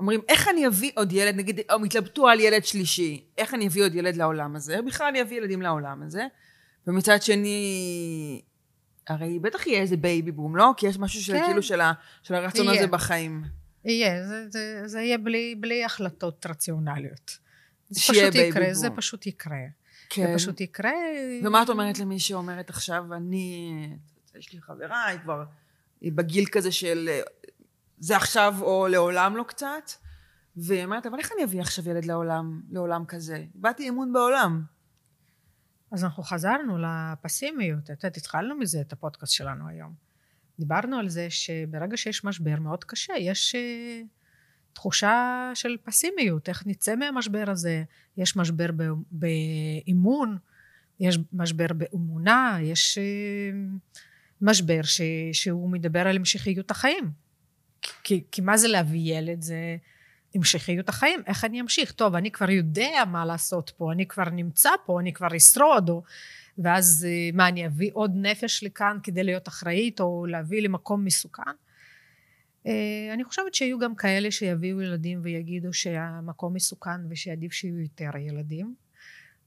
שאומרים, 0.00 0.20
איך 0.28 0.48
אני 0.48 0.66
אביא 0.66 0.90
עוד 0.94 1.12
ילד, 1.12 1.34
נגיד, 1.34 1.60
או 1.72 1.84
התלבטו 1.84 2.28
על 2.28 2.40
ילד 2.40 2.64
שלישי, 2.64 3.24
איך 3.38 3.54
אני 3.54 3.66
אביא 3.66 3.84
עוד 3.84 3.94
ילד 3.94 4.16
לעולם 4.16 4.56
הזה, 4.56 4.82
בכלל 4.86 5.06
אני 5.06 5.22
אביא 5.22 5.36
ילדים 5.36 5.62
לעולם 5.62 6.02
הזה, 6.02 6.26
ומצד 6.86 7.22
שני, 7.22 8.42
הרי 9.08 9.38
בטח 9.38 9.66
יהיה 9.66 9.80
איזה 9.80 9.96
baby 9.96 10.32
boom, 10.32 10.56
לא? 10.56 10.70
כי 10.76 10.86
יש 10.86 10.98
משהו 10.98 11.22
של, 11.22 11.32
כן. 11.32 11.44
כאילו 11.46 11.62
של, 11.62 11.80
ה, 11.80 11.92
של 12.22 12.34
הרצון 12.34 12.66
יהיה. 12.66 12.78
הזה 12.78 12.86
בחיים. 12.86 13.44
יהיה, 13.84 14.26
זה, 14.26 14.48
זה, 14.50 14.82
זה 14.86 15.00
יהיה 15.00 15.18
בלי, 15.18 15.54
בלי 15.60 15.84
החלטות 15.84 16.46
רציונליות. 16.46 17.38
זה 17.90 18.00
פשוט 18.00 18.34
יקרה, 18.34 18.64
בום. 18.64 18.74
זה 18.74 18.90
פשוט 18.90 19.26
יקרה. 19.26 19.56
כן. 20.10 20.26
זה 20.26 20.34
פשוט 20.34 20.60
יקרה. 20.60 20.92
ומה 21.44 21.62
את 21.62 21.68
אומרת 21.68 21.98
למי 21.98 22.18
שאומרת 22.18 22.70
עכשיו, 22.70 23.04
אני, 23.14 23.88
יש 24.38 24.52
לי 24.52 24.60
חברה, 24.60 25.06
היא 25.06 25.18
כבר, 25.18 25.44
היא 26.00 26.12
בגיל 26.12 26.46
כזה 26.46 26.72
של 26.72 27.08
זה 28.00 28.16
עכשיו 28.16 28.54
או 28.60 28.86
לעולם 28.88 29.36
לא 29.36 29.42
קצת, 29.42 29.90
והיא 30.56 30.84
אומרת, 30.84 31.06
אבל 31.06 31.18
איך 31.18 31.32
אני 31.36 31.44
אביא 31.44 31.60
עכשיו 31.60 31.88
ילד 31.88 32.04
לעולם, 32.04 32.60
לעולם 32.70 33.04
כזה? 33.04 33.44
איבדתי 33.54 33.88
אמון 33.88 34.12
בעולם. 34.12 34.64
אז 35.92 36.04
אנחנו 36.04 36.22
חזרנו 36.22 36.78
לפסימיות, 36.78 37.84
את 37.84 38.04
יודעת, 38.04 38.16
התחלנו 38.16 38.58
מזה 38.58 38.80
את 38.80 38.92
הפודקאסט 38.92 39.32
שלנו 39.32 39.68
היום. 39.68 39.94
דיברנו 40.58 40.98
על 40.98 41.08
זה 41.08 41.30
שברגע 41.30 41.96
שיש 41.96 42.24
משבר 42.24 42.60
מאוד 42.60 42.84
קשה, 42.84 43.12
יש 43.18 43.54
uh, 43.54 44.06
תחושה 44.72 45.50
של 45.54 45.76
פסימיות, 45.84 46.48
איך 46.48 46.66
נצא 46.66 46.96
מהמשבר 46.96 47.44
הזה, 47.48 47.84
יש 48.16 48.36
משבר 48.36 48.70
באמון, 49.10 50.38
יש 51.00 51.18
משבר 51.32 51.66
באמונה, 51.74 52.58
יש 52.62 52.98
uh, 52.98 53.90
משבר 54.40 54.82
ש, 54.82 55.00
שהוא 55.32 55.70
מדבר 55.70 56.08
על 56.08 56.16
המשכיות 56.16 56.70
החיים. 56.70 57.10
כי, 58.04 58.24
כי 58.30 58.40
מה 58.40 58.56
זה 58.56 58.68
להביא 58.68 59.18
ילד? 59.18 59.42
זה 59.42 59.76
המשכיות 60.34 60.88
החיים, 60.88 61.22
איך 61.26 61.44
אני 61.44 61.60
אמשיך? 61.60 61.92
טוב, 61.92 62.14
אני 62.14 62.30
כבר 62.30 62.50
יודע 62.50 63.02
מה 63.10 63.24
לעשות 63.24 63.72
פה, 63.76 63.92
אני 63.92 64.06
כבר 64.06 64.24
נמצא 64.24 64.70
פה, 64.86 65.00
אני 65.00 65.12
כבר 65.12 65.36
אשרוד, 65.36 65.88
או... 65.88 66.02
ואז 66.58 67.06
אה, 67.08 67.30
מה, 67.32 67.48
אני 67.48 67.66
אביא 67.66 67.90
עוד 67.92 68.12
נפש 68.14 68.64
לכאן 68.64 68.98
כדי 69.02 69.24
להיות 69.24 69.48
אחראית, 69.48 70.00
או 70.00 70.26
להביא 70.26 70.62
למקום 70.62 71.04
מסוכן? 71.04 71.42
אה, 72.66 73.10
אני 73.14 73.24
חושבת 73.24 73.54
שיהיו 73.54 73.78
גם 73.78 73.94
כאלה 73.94 74.30
שיביאו 74.30 74.80
ילדים 74.80 75.20
ויגידו 75.22 75.72
שהמקום 75.72 76.54
מסוכן 76.54 77.00
ושעדיף 77.10 77.52
שיהיו 77.52 77.80
יותר 77.80 78.10
ילדים. 78.18 78.74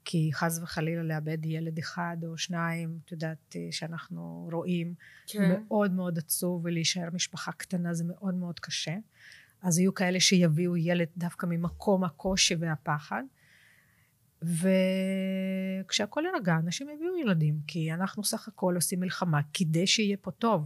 כי 0.06 0.30
חס 0.34 0.60
וחלילה 0.64 1.04
לאבד 1.04 1.46
ילד 1.46 1.78
אחד 1.78 2.18
או 2.26 2.38
שניים, 2.38 3.00
את 3.06 3.12
יודעת, 3.12 3.56
אה, 3.56 3.68
שאנחנו 3.72 4.50
רואים, 4.52 4.94
כן. 5.28 5.52
מאוד 5.52 5.94
מאוד 5.94 6.18
עצוב, 6.18 6.62
ולהישאר 6.66 7.10
משפחה 7.14 7.52
קטנה 7.52 7.94
זה 7.94 8.04
מאוד 8.04 8.36
מאוד 8.36 8.60
קשה. 8.60 8.96
אז 9.62 9.80
יהיו 9.80 9.94
כאלה 9.94 10.20
שיביאו 10.20 10.78
ילד 10.78 11.08
דווקא 11.18 11.46
ממקום 11.46 12.04
הקושי 12.04 12.56
והפחד. 12.56 13.24
וכשהכול 15.84 16.26
יירגע, 16.26 16.56
אנשים 16.56 16.90
יביאו 16.90 17.18
ילדים, 17.18 17.60
כי 17.68 17.94
אנחנו 17.94 18.24
סך 18.24 18.48
הכל 18.48 18.76
עושים 18.76 19.00
מלחמה 19.00 19.40
כדי 19.54 19.88
שיהיה 19.88 20.18
פה 20.18 20.32
טוב, 20.32 20.66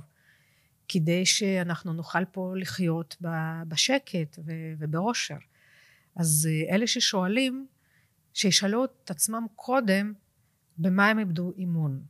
כדי 0.87 1.25
שאנחנו 1.25 1.93
נוכל 1.93 2.25
פה 2.25 2.53
לחיות 2.57 3.17
בשקט 3.67 4.39
ובאושר. 4.79 5.37
אז 6.15 6.49
אה, 6.51 6.75
אלה 6.75 6.87
ששואלים, 6.87 7.67
שישאלו 8.37 8.85
את 8.85 9.11
עצמם 9.11 9.45
קודם 9.55 10.13
במה 10.77 11.07
הם 11.07 11.19
איבדו 11.19 11.51
אימון. 11.57 12.01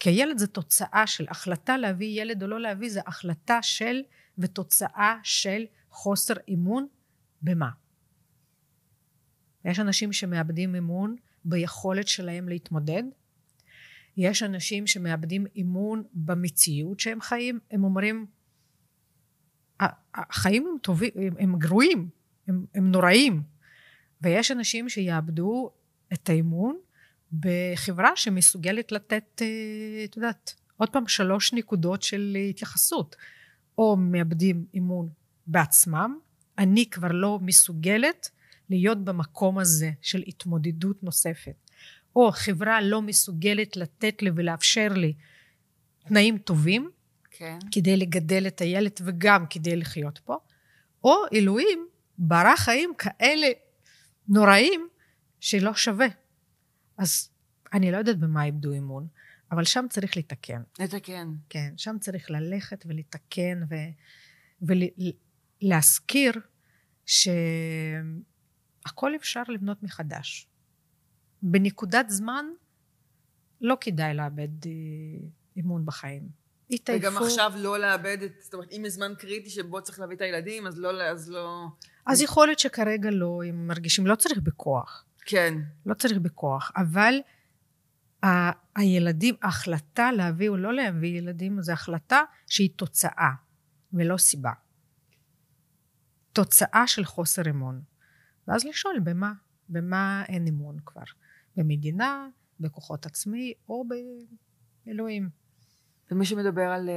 כי 0.00 0.10
הילד 0.10 0.38
זה 0.38 0.46
תוצאה 0.46 1.06
של 1.06 1.26
החלטה 1.28 1.76
להביא 1.76 2.22
ילד 2.22 2.42
או 2.42 2.48
לא 2.48 2.60
להביא, 2.60 2.90
זה 2.90 3.00
החלטה 3.06 3.62
של 3.62 4.00
ותוצאה 4.38 5.18
של 5.22 5.64
חוסר 5.90 6.34
אימון 6.48 6.86
במה. 7.42 7.70
יש 9.64 9.80
אנשים 9.80 10.12
שמאבדים 10.12 10.74
אמון 10.74 11.16
ביכולת 11.44 12.08
שלהם 12.08 12.48
להתמודד. 12.48 13.02
יש 14.16 14.42
אנשים 14.42 14.86
שמאבדים 14.86 15.46
אמון 15.60 16.02
במציאות 16.12 17.00
שהם 17.00 17.20
חיים. 17.20 17.60
הם 17.70 17.84
אומרים, 17.84 18.26
החיים 20.14 20.66
הם 20.66 20.78
טובים, 20.82 21.10
הם, 21.16 21.34
הם 21.38 21.58
גרועים, 21.58 22.08
הם, 22.48 22.66
הם 22.74 22.90
נוראים. 22.90 23.57
ויש 24.22 24.50
אנשים 24.50 24.88
שיאבדו 24.88 25.70
את 26.12 26.28
האמון 26.28 26.78
בחברה 27.32 28.10
שמסוגלת 28.16 28.92
לתת, 28.92 29.42
אה, 29.42 30.04
את 30.04 30.16
יודעת, 30.16 30.54
עוד 30.76 30.90
פעם 30.90 31.08
שלוש 31.08 31.52
נקודות 31.52 32.02
של 32.02 32.36
התייחסות. 32.50 33.16
או 33.78 33.96
מאבדים 33.96 34.66
אמון 34.76 35.08
בעצמם, 35.46 36.18
אני 36.58 36.90
כבר 36.90 37.12
לא 37.12 37.38
מסוגלת 37.42 38.30
להיות 38.70 39.04
במקום 39.04 39.58
הזה 39.58 39.90
של 40.02 40.22
התמודדות 40.26 41.02
נוספת. 41.02 41.54
או 42.16 42.30
חברה 42.32 42.80
לא 42.80 43.02
מסוגלת 43.02 43.76
לתת 43.76 44.22
לי 44.22 44.30
ולאפשר 44.34 44.88
לי 44.88 45.12
תנאים 46.08 46.38
טובים, 46.38 46.90
כן. 47.30 47.58
כדי 47.72 47.96
לגדל 47.96 48.46
את 48.46 48.60
הילד 48.60 48.92
וגם 49.04 49.46
כדי 49.50 49.76
לחיות 49.76 50.18
פה, 50.18 50.36
או 51.04 51.14
אלוהים 51.32 51.86
ברא 52.18 52.56
חיים 52.56 52.92
כאלה 52.98 53.46
נוראים 54.28 54.88
שלא 55.40 55.74
שווה. 55.74 56.06
אז 56.98 57.30
אני 57.72 57.92
לא 57.92 57.96
יודעת 57.96 58.18
במה 58.18 58.44
איבדו 58.44 58.74
אמון, 58.74 59.06
אבל 59.52 59.64
שם 59.64 59.86
צריך 59.90 60.16
לתקן. 60.16 60.62
לתקן. 60.78 61.28
כן, 61.48 61.74
שם 61.76 61.96
צריך 62.00 62.30
ללכת 62.30 62.84
ולתקן 62.86 63.62
ו... 63.70 63.74
ולהזכיר 65.62 66.32
שהכל 67.06 67.36
אפשר 69.16 69.42
לבנות 69.48 69.82
מחדש. 69.82 70.48
בנקודת 71.42 72.10
זמן 72.10 72.46
לא 73.60 73.76
כדאי 73.80 74.14
לאבד 74.14 74.66
אה, 74.66 74.70
אמון 75.58 75.86
בחיים. 75.86 76.28
התעייפו. 76.70 77.06
וגם 77.06 77.22
עכשיו 77.22 77.52
לא 77.56 77.78
לאבד 77.78 78.18
את, 78.24 78.32
זאת 78.40 78.54
אומרת, 78.54 78.72
אם 78.72 78.82
יש 78.86 78.92
זמן 78.92 79.12
קריטי 79.18 79.50
שבו 79.50 79.82
צריך 79.82 80.00
להביא 80.00 80.16
את 80.16 80.20
הילדים, 80.20 80.66
אז 80.66 80.78
לא, 80.78 81.02
אז 81.02 81.30
לא... 81.30 81.66
אז 82.08 82.20
יכול 82.20 82.46
להיות 82.46 82.58
שכרגע 82.58 83.10
לא, 83.10 83.40
אם 83.50 83.66
מרגישים, 83.68 84.06
לא 84.06 84.14
צריך 84.14 84.38
בכוח. 84.38 85.04
כן. 85.20 85.54
לא 85.86 85.94
צריך 85.94 86.18
בכוח, 86.18 86.72
אבל 86.76 87.14
ה- 88.24 88.78
הילדים, 88.80 89.34
ההחלטה 89.42 90.12
להביא 90.12 90.48
או 90.48 90.56
לא 90.56 90.74
להביא 90.74 91.18
ילדים, 91.18 91.62
זו 91.62 91.72
החלטה 91.72 92.20
שהיא 92.46 92.70
תוצאה 92.76 93.30
ולא 93.92 94.16
סיבה. 94.16 94.52
תוצאה 96.32 96.86
של 96.86 97.04
חוסר 97.04 97.50
אמון. 97.50 97.82
ואז 98.48 98.64
לשאול 98.64 99.00
במה, 99.04 99.32
במה 99.68 100.24
אין 100.28 100.46
אמון 100.46 100.76
כבר. 100.86 101.02
במדינה, 101.56 102.28
בכוחות 102.60 103.06
עצמי 103.06 103.52
או 103.68 103.84
באלוהים. 104.86 105.28
ומי 106.10 106.24
שמדבר 106.26 106.62
על 106.70 106.88
uh, 106.88 106.92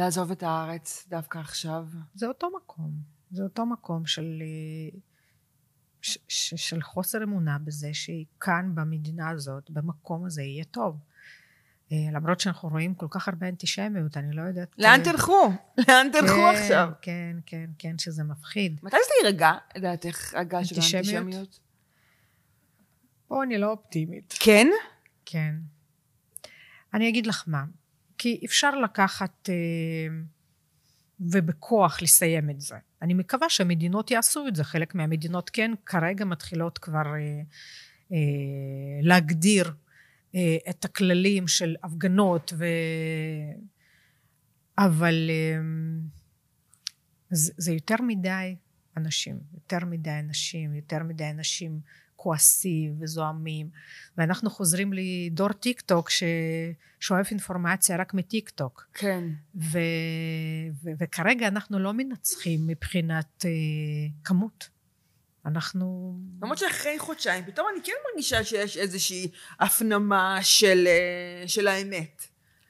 לעזוב 0.00 0.30
את 0.30 0.42
הארץ 0.42 1.06
דווקא 1.08 1.38
עכשיו? 1.38 1.86
זה 2.14 2.26
אותו 2.26 2.50
מקום. 2.56 2.90
זה 3.30 3.42
אותו 3.42 3.66
מקום 3.66 4.06
של, 4.06 4.42
אה, 4.42 4.98
ש, 6.02 6.18
ש, 6.28 6.54
של 6.54 6.82
חוסר 6.82 7.22
אמונה 7.22 7.58
בזה 7.58 7.90
שכאן 7.92 8.72
במדינה 8.74 9.30
הזאת, 9.30 9.70
במקום 9.70 10.24
הזה, 10.24 10.42
יהיה 10.42 10.64
טוב. 10.64 10.96
אה, 11.92 11.96
למרות 12.12 12.40
שאנחנו 12.40 12.68
רואים 12.68 12.94
כל 12.94 13.06
כך 13.10 13.28
הרבה 13.28 13.48
אנטישמיות, 13.48 14.16
אני 14.16 14.36
לא 14.36 14.42
יודעת... 14.42 14.68
לאן 14.78 15.02
תלכו? 15.04 15.52
לאן 15.88 16.08
תלכו 16.12 16.34
כן, 16.34 16.56
עכשיו? 16.56 16.90
כן, 17.02 17.36
כן, 17.46 17.70
כן, 17.78 17.98
שזה 17.98 18.24
מפחיד. 18.24 18.80
מתי 18.82 18.96
זה 19.06 19.26
יירגע, 19.26 19.52
לדעתך, 19.76 20.34
הגל 20.34 20.64
של 20.64 20.96
האנטישמיות? 20.96 21.60
פה 23.28 23.42
אני 23.42 23.58
לא 23.58 23.70
אופטימית. 23.70 24.34
כן? 24.40 24.68
כן. 25.24 25.54
אני 26.94 27.08
אגיד 27.08 27.26
לך 27.26 27.44
מה, 27.46 27.64
כי 28.20 28.40
אפשר 28.44 28.70
לקחת 28.70 29.48
אה, 29.48 30.14
ובכוח 31.20 32.02
לסיים 32.02 32.50
את 32.50 32.60
זה. 32.60 32.74
אני 33.02 33.14
מקווה 33.14 33.48
שהמדינות 33.48 34.10
יעשו 34.10 34.48
את 34.48 34.56
זה, 34.56 34.64
חלק 34.64 34.94
מהמדינות 34.94 35.50
כן 35.50 35.70
כרגע 35.86 36.24
מתחילות 36.24 36.78
כבר 36.78 37.14
אה, 37.14 37.40
אה, 38.12 38.16
להגדיר 39.02 39.72
את 40.70 40.84
הכללים 40.84 41.48
של 41.48 41.76
הפגנות 41.82 42.52
ו... 42.56 42.64
אבל 44.78 45.30
זה 47.30 47.72
יותר 47.72 47.96
מדי 48.02 48.56
אנשים, 48.96 49.40
יותר 49.54 49.84
מדי 49.84 50.18
אנשים, 50.18 50.74
יותר 50.74 51.02
מדי 51.02 51.30
אנשים 51.30 51.80
כועסים 52.22 52.96
וזועמים 53.00 53.68
ואנחנו 54.18 54.50
חוזרים 54.50 54.92
לדור 54.92 55.52
טיק 55.52 55.80
טוק 55.80 56.10
ששואף 56.10 57.30
אינפורמציה 57.30 57.96
רק 57.96 58.14
מטיק 58.14 58.50
טוק 58.50 58.86
כן. 58.94 59.24
ו, 59.54 59.78
ו, 60.84 60.90
וכרגע 60.98 61.48
אנחנו 61.48 61.78
לא 61.78 61.92
מנצחים 61.92 62.66
מבחינת 62.66 63.44
אה, 63.44 63.50
כמות 64.24 64.68
אנחנו 65.46 66.14
למרות 66.42 66.58
שאחרי 66.58 66.98
חודשיים, 66.98 67.44
פתאום 67.44 67.66
אני 67.72 67.84
כן 67.84 67.92
מרגישה 68.10 68.44
שיש 68.44 68.76
איזושהי 68.76 69.30
הפנמה 69.60 70.38
של, 70.42 70.86
אה, 70.86 71.48
של 71.48 71.68
האמת. 71.68 72.22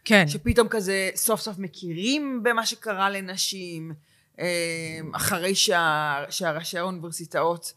כן 0.05 0.29
שפתאום 0.29 0.69
כזה 0.69 1.11
סוף 1.15 1.41
סוף 1.41 1.59
מכירים 1.59 2.43
במה 2.43 2.67
שקרה 2.67 3.11
לנשים, 3.11 3.93
אה, 4.39 4.99
אחרי 5.13 5.55
שה, 5.55 6.25
שהראשי 6.31 6.79
האוניברסיטאות 6.79 7.73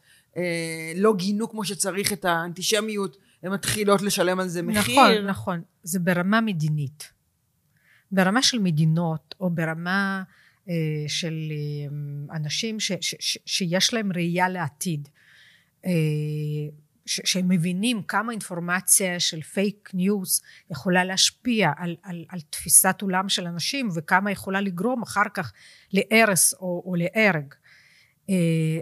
לא 0.95 1.15
גינו 1.15 1.49
כמו 1.49 1.65
שצריך 1.65 2.13
את 2.13 2.25
האנטישמיות, 2.25 3.17
הן 3.43 3.51
מתחילות 3.51 4.01
לשלם 4.01 4.39
על 4.39 4.47
זה 4.47 4.61
מחיר. 4.61 4.95
נכון 4.95 5.25
נכון. 5.27 5.61
זה 5.83 5.99
ברמה 5.99 6.41
מדינית. 6.41 7.11
ברמה 8.11 8.41
של 8.41 8.59
מדינות 8.59 9.35
או 9.39 9.49
ברמה 9.49 10.23
אה, 10.69 10.73
של 11.07 11.51
אה, 11.51 12.35
אנשים 12.35 12.79
ש, 12.79 12.91
ש, 13.01 13.15
ש, 13.19 13.37
שיש 13.45 13.93
להם 13.93 14.11
ראייה 14.11 14.49
לעתיד 14.49 15.07
אה, 15.85 15.91
ש, 17.05 17.21
שהם 17.25 17.49
מבינים 17.49 18.03
כמה 18.03 18.31
אינפורמציה 18.31 19.19
של 19.19 19.41
fake 19.41 19.89
news 19.93 20.41
יכולה 20.71 21.03
להשפיע 21.03 21.71
על, 21.77 21.95
על, 22.03 22.25
על 22.29 22.39
תפיסת 22.49 23.01
עולם 23.01 23.29
של 23.29 23.47
אנשים 23.47 23.89
וכמה 23.95 24.31
יכולה 24.31 24.61
לגרום 24.61 25.01
אחר 25.01 25.29
כך 25.33 25.53
להרס 25.91 26.53
או, 26.53 26.83
או 26.85 26.95
להרג. 26.95 27.53
אה, 27.53 27.62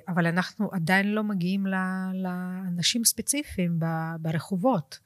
אבל 0.07 0.25
אנחנו 0.25 0.69
עדיין 0.71 1.11
לא 1.11 1.23
מגיעים 1.23 1.65
לאנשים 2.13 3.05
ספציפיים 3.05 3.79
ברחובות 4.19 4.99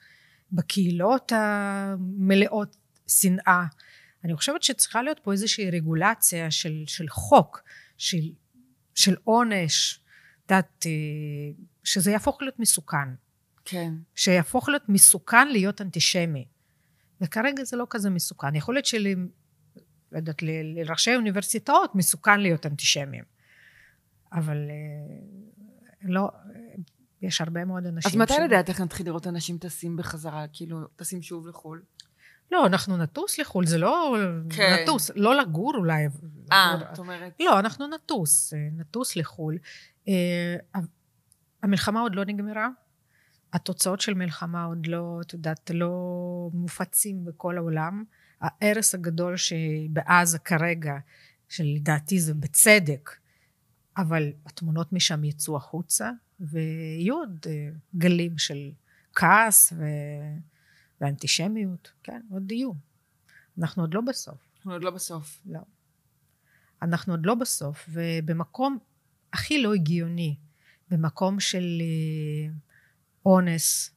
בקהילות 0.52 1.32
המלאות 1.36 2.78
שנאה. 3.08 3.66
אני 4.24 4.36
חושבת 4.36 4.64
שצריכה 4.64 5.02
להיות 5.02 5.20
פה 5.20 5.32
איזושהי 5.32 5.72
רגולציה 5.72 6.52
של, 6.52 6.84
של 6.88 7.10
חוק 7.10 7.64
של, 7.98 8.32
של 8.96 9.16
עונש 9.24 10.00
את 10.46 10.52
יודעת, 10.52 10.86
אה, 10.86 10.92
שזה 11.84 12.12
יהפוך 12.12 12.42
להיות 12.42 12.60
מסוכן. 12.60 13.10
כן. 13.66 13.94
שיהפוך 14.16 14.70
להיות 14.70 14.90
מסוכן 14.90 15.48
להיות 15.48 15.82
אנטישמי. 15.82 16.46
וכרגע 17.22 17.64
זה 17.64 17.78
לא 17.78 17.88
כזה 17.90 18.10
מסוכן. 18.10 18.56
יכול 18.56 18.76
להיות 18.76 18.86
של... 18.86 19.08
לא 20.12 20.18
יודעת, 20.18 20.44
ל- 20.44 20.80
לראשי 20.80 21.16
אוניברסיטאות 21.16 21.96
מסוכן 21.96 22.40
להיות 22.40 22.66
אנטישמים 22.66 23.35
אבל 24.34 24.58
אה, 24.70 25.16
לא, 26.04 26.22
אה, 26.56 26.60
יש 27.22 27.42
הרבה 27.42 27.66
מאוד 27.66 27.86
אנשים 27.86 28.12
אז 28.22 28.32
מתי 28.32 28.34
ש- 28.34 28.40
לדעתך 28.46 28.82
נתחיל 28.82 29.06
לראות 29.06 29.28
אנשים 29.28 29.58
טסים 29.58 29.98
בחזרה, 29.98 30.46
כאילו, 30.54 30.88
טסים 30.96 31.22
שוב 31.22 31.48
לחו"ל? 31.48 31.82
לא, 32.52 32.66
אנחנו 32.68 32.98
נטוס 32.98 33.40
לחו"ל, 33.40 33.66
זה 33.66 33.78
לא 33.78 34.16
כן. 34.50 34.78
נטוס, 34.84 35.12
לא 35.16 35.36
לגור 35.42 35.74
אולי. 35.76 36.08
אה, 36.52 36.74
לגור- 36.76 36.88
את 36.94 37.00
אומרת. 37.00 37.34
לא, 37.40 37.60
אנחנו 37.60 37.88
נטוס, 37.88 38.54
אה, 38.54 38.60
נטוס 38.78 39.16
לחו"ל. 39.16 39.58
המלחמה 41.64 42.02
עוד 42.02 42.16
לא 42.16 42.26
נגמרה. 42.26 42.68
התוצאות 43.54 44.02
של 44.02 44.14
מלחמה 44.14 44.64
עוד 44.64 44.88
לא, 44.88 45.20
את 45.26 45.34
יודעת, 45.34 45.72
לא 45.74 45.90
מופצים 46.54 47.26
בכל 47.26 47.58
העולם. 47.58 48.04
ההרס 48.42 48.96
הגדול 48.96 49.36
שבעזה 49.38 50.40
כרגע, 50.40 50.94
שלדעתי 51.50 52.20
זה 52.20 52.34
בצדק, 52.34 53.10
אבל 53.98 54.32
התמונות 54.46 54.94
משם 54.94 55.24
יצאו 55.24 55.58
החוצה, 55.58 56.12
ויהיו 56.40 57.16
עוד 57.16 57.46
אה, 57.48 57.70
גלים 57.96 58.38
של 58.38 58.72
כעס 59.16 59.74
ו... 59.78 59.84
ואנטישמיות, 61.02 61.92
כן, 62.04 62.22
עוד 62.30 62.52
יהיו. 62.52 62.72
אנחנו 63.60 63.84
עוד 63.84 63.94
לא 63.94 64.02
בסוף. 64.02 64.38
אנחנו 64.58 64.74
עוד 64.74 64.84
לא 64.84 64.92
בסוף. 64.92 65.42
לא. 65.46 65.60
אנחנו 66.82 67.14
עוד 67.14 67.26
לא 67.26 67.36
בסוף, 67.36 67.90
ובמקום 67.90 68.78
הכי 69.34 69.62
לא 69.62 69.74
הגיוני, 69.74 70.36
במקום 70.90 71.40
של 71.40 71.82
אה, 71.82 72.54
אונס 73.26 73.92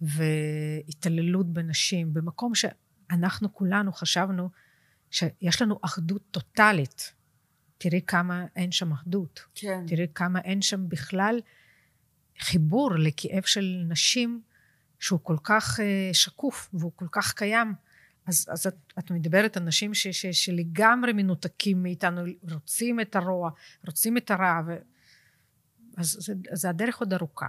והתעללות 0.00 1.52
בנשים, 1.52 2.14
במקום 2.14 2.52
שאנחנו 2.54 3.54
כולנו 3.54 3.92
חשבנו 3.92 4.50
שיש 5.10 5.62
לנו 5.62 5.78
אחדות 5.82 6.22
טוטאלית. 6.30 7.13
תראי 7.84 8.00
כמה 8.06 8.46
אין 8.56 8.72
שם 8.72 8.92
אחדות. 8.92 9.40
כן. 9.54 9.84
תראי 9.86 10.06
כמה 10.14 10.40
אין 10.40 10.62
שם 10.62 10.88
בכלל 10.88 11.40
חיבור 12.38 12.90
לכאב 12.94 13.42
של 13.42 13.84
נשים 13.88 14.42
שהוא 15.00 15.20
כל 15.22 15.36
כך 15.44 15.80
אה, 15.80 16.10
שקוף 16.12 16.70
והוא 16.72 16.92
כל 16.96 17.06
כך 17.12 17.32
קיים. 17.32 17.74
אז, 18.26 18.46
אז 18.50 18.66
את, 18.66 18.74
את 18.98 19.10
מדברת 19.10 19.56
על 19.56 19.62
נשים 19.62 19.94
ש, 19.94 20.06
ש, 20.06 20.26
שלגמרי 20.26 21.12
מנותקים 21.12 21.82
מאיתנו, 21.82 22.20
רוצים 22.52 23.00
את 23.00 23.16
הרוע, 23.16 23.50
רוצים 23.86 24.16
את 24.16 24.30
הרע, 24.30 24.60
ו... 24.66 24.76
אז 25.96 26.16
זה, 26.20 26.34
אז 26.52 26.64
הדרך 26.64 26.98
עוד 26.98 27.12
ארוכה. 27.14 27.46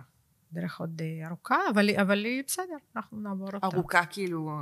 דרך 0.51 0.79
עוד 0.79 1.01
אה, 1.01 1.27
ארוכה, 1.27 1.57
אבל, 1.73 1.89
אבל 2.01 2.25
בסדר, 2.47 2.77
אנחנו 2.95 3.19
נעבור 3.19 3.49
אותה. 3.53 3.67
ארוכה 3.67 4.05
כאילו 4.05 4.59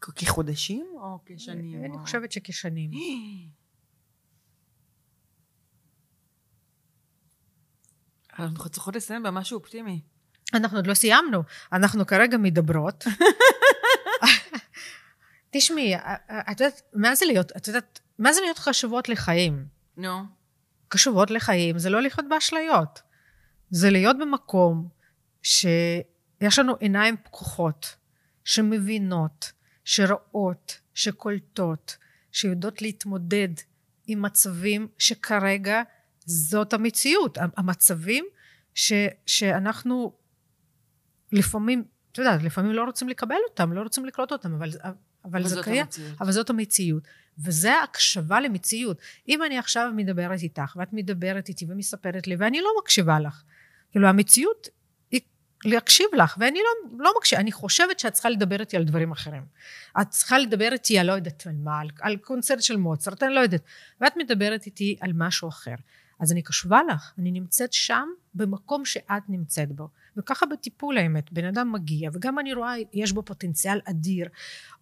כ- 0.00 0.10
כחודשים 0.16 0.86
או 0.94 1.18
כשנים? 1.26 1.84
אני 1.84 1.88
או- 1.94 1.98
חושבת 1.98 2.32
שכשנים. 2.32 2.90
אנחנו 8.38 8.68
צריכות 8.68 8.96
לסיים 8.96 9.22
במשהו 9.22 9.58
אופטימי. 9.58 10.00
אנחנו 10.54 10.78
עוד 10.78 10.86
לא 10.86 10.94
סיימנו, 10.94 11.42
אנחנו 11.72 12.06
כרגע 12.06 12.38
מדברות. 12.38 13.04
תשמעי, 15.50 15.96
את 16.50 16.60
יודעת, 16.60 16.82
מה 16.94 17.14
זה 17.14 17.26
להיות, 17.26 17.52
את 17.56 17.68
יודעת, 17.68 18.00
מה 18.18 18.32
זה 18.32 18.40
להיות 18.40 18.58
חשובות 18.58 19.08
לחיים? 19.08 19.66
נו. 19.96 20.18
קשובות 20.88 21.30
לחיים 21.30 21.78
זה 21.78 21.90
לא 21.90 22.02
לחיות 22.02 22.26
באשליות. 22.28 23.02
זה 23.70 23.90
להיות 23.90 24.16
במקום 24.18 24.88
שיש 25.42 26.58
לנו 26.58 26.76
עיניים 26.80 27.16
פקוחות, 27.24 27.96
שמבינות, 28.44 29.52
שרואות, 29.84 30.80
שקולטות, 30.94 31.96
שיודעות 32.32 32.82
להתמודד 32.82 33.48
עם 34.06 34.22
מצבים 34.22 34.88
שכרגע 34.98 35.82
זאת 36.26 36.72
המציאות. 36.72 37.38
המצבים 37.56 38.24
ש, 38.74 38.92
שאנחנו 39.26 40.12
לפעמים, 41.32 41.84
את 42.12 42.18
יודעת, 42.18 42.42
לפעמים 42.42 42.72
לא 42.72 42.84
רוצים 42.84 43.08
לקבל 43.08 43.36
אותם, 43.50 43.72
לא 43.72 43.82
רוצים 43.82 44.04
לקלוט 44.04 44.32
אותם, 44.32 44.54
אבל, 44.54 44.70
אבל 45.24 45.48
זה 45.48 45.62
קיים. 45.62 45.82
המציאות. 45.82 46.20
אבל 46.20 46.32
זאת 46.32 46.50
המציאות. 46.50 47.02
וזה 47.38 47.82
הקשבה 47.82 48.40
למציאות. 48.40 48.98
אם 49.28 49.42
אני 49.42 49.58
עכשיו 49.58 49.92
מדברת 49.96 50.42
איתך, 50.42 50.76
ואת 50.76 50.92
מדברת 50.92 51.48
איתי 51.48 51.66
ומספרת 51.68 52.26
לי, 52.26 52.36
ואני 52.36 52.60
לא 52.60 52.68
מקשיבה 52.82 53.20
לך, 53.20 53.42
כאילו 53.90 54.08
המציאות 54.08 54.68
היא 55.10 55.20
להקשיב 55.64 56.06
לך, 56.16 56.36
ואני 56.38 56.58
לא, 56.58 56.98
לא 57.04 57.12
מקשיבה, 57.18 57.40
אני 57.40 57.52
חושבת 57.52 57.98
שאת 58.00 58.12
צריכה 58.12 58.30
לדבר 58.30 58.60
איתי 58.60 58.76
על 58.76 58.84
דברים 58.84 59.12
אחרים. 59.12 59.42
את 60.00 60.08
צריכה 60.10 60.38
לדבר 60.38 60.68
איתי 60.72 60.98
על 60.98 61.06
לא 61.06 61.12
יודעת 61.12 61.46
על 61.46 61.54
מה, 61.56 61.80
על, 61.80 61.88
על 62.00 62.16
קונצרט 62.16 62.62
של 62.62 62.76
מוצרט, 62.76 63.22
אני 63.22 63.34
לא 63.34 63.40
יודעת. 63.40 63.62
ואת 64.00 64.16
מדברת 64.16 64.66
איתי 64.66 64.96
על 65.00 65.12
משהו 65.14 65.48
אחר. 65.48 65.74
אז 66.22 66.32
אני 66.32 66.42
קשובה 66.42 66.80
לך, 66.88 67.12
אני 67.18 67.30
נמצאת 67.30 67.72
שם 67.72 68.08
במקום 68.34 68.84
שאת 68.84 69.22
נמצאת 69.28 69.72
בו. 69.72 69.88
וככה 70.16 70.46
בטיפול 70.46 70.98
האמת, 70.98 71.32
בן 71.32 71.44
אדם 71.44 71.72
מגיע, 71.72 72.10
וגם 72.12 72.38
אני 72.38 72.54
רואה, 72.54 72.74
יש 72.92 73.12
בו 73.12 73.22
פוטנציאל 73.22 73.80
אדיר, 73.84 74.28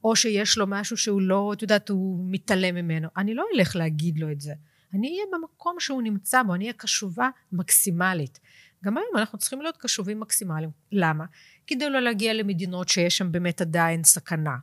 או 0.05 0.17
שיש 0.17 0.59
לו 0.59 0.67
משהו 0.69 0.97
שהוא 0.97 1.21
לא, 1.21 1.53
את 1.53 1.63
יודעת, 1.63 1.89
הוא 1.89 2.25
מתעלם 2.31 2.75
ממנו. 2.75 3.09
אני 3.17 3.35
לא 3.35 3.45
אלך 3.55 3.77
להגיד 3.77 4.19
לו 4.19 4.33
את 4.33 4.41
זה. 4.41 4.53
אני 4.95 5.09
אהיה 5.09 5.25
במקום 5.33 5.81
שהוא 5.81 6.03
נמצא 6.03 6.43
בו, 6.43 6.55
אני 6.55 6.65
אהיה 6.65 6.73
קשובה 6.73 7.29
מקסימלית. 7.53 8.41
גם 8.85 8.97
היום 8.97 9.17
אנחנו 9.17 9.39
צריכים 9.39 9.63
להיות 9.63 9.77
קשובים 9.77 10.21
מקסימליים. 10.21 10.71
למה? 10.93 11.25
כדי 11.67 11.91
לא 11.91 12.01
להגיע 12.01 12.35
למדינות 12.35 12.89
שיש 12.89 13.19
שם 13.19 13.33
באמת 13.33 13.61
עדיין 13.61 14.05
סכנה. 14.05 14.57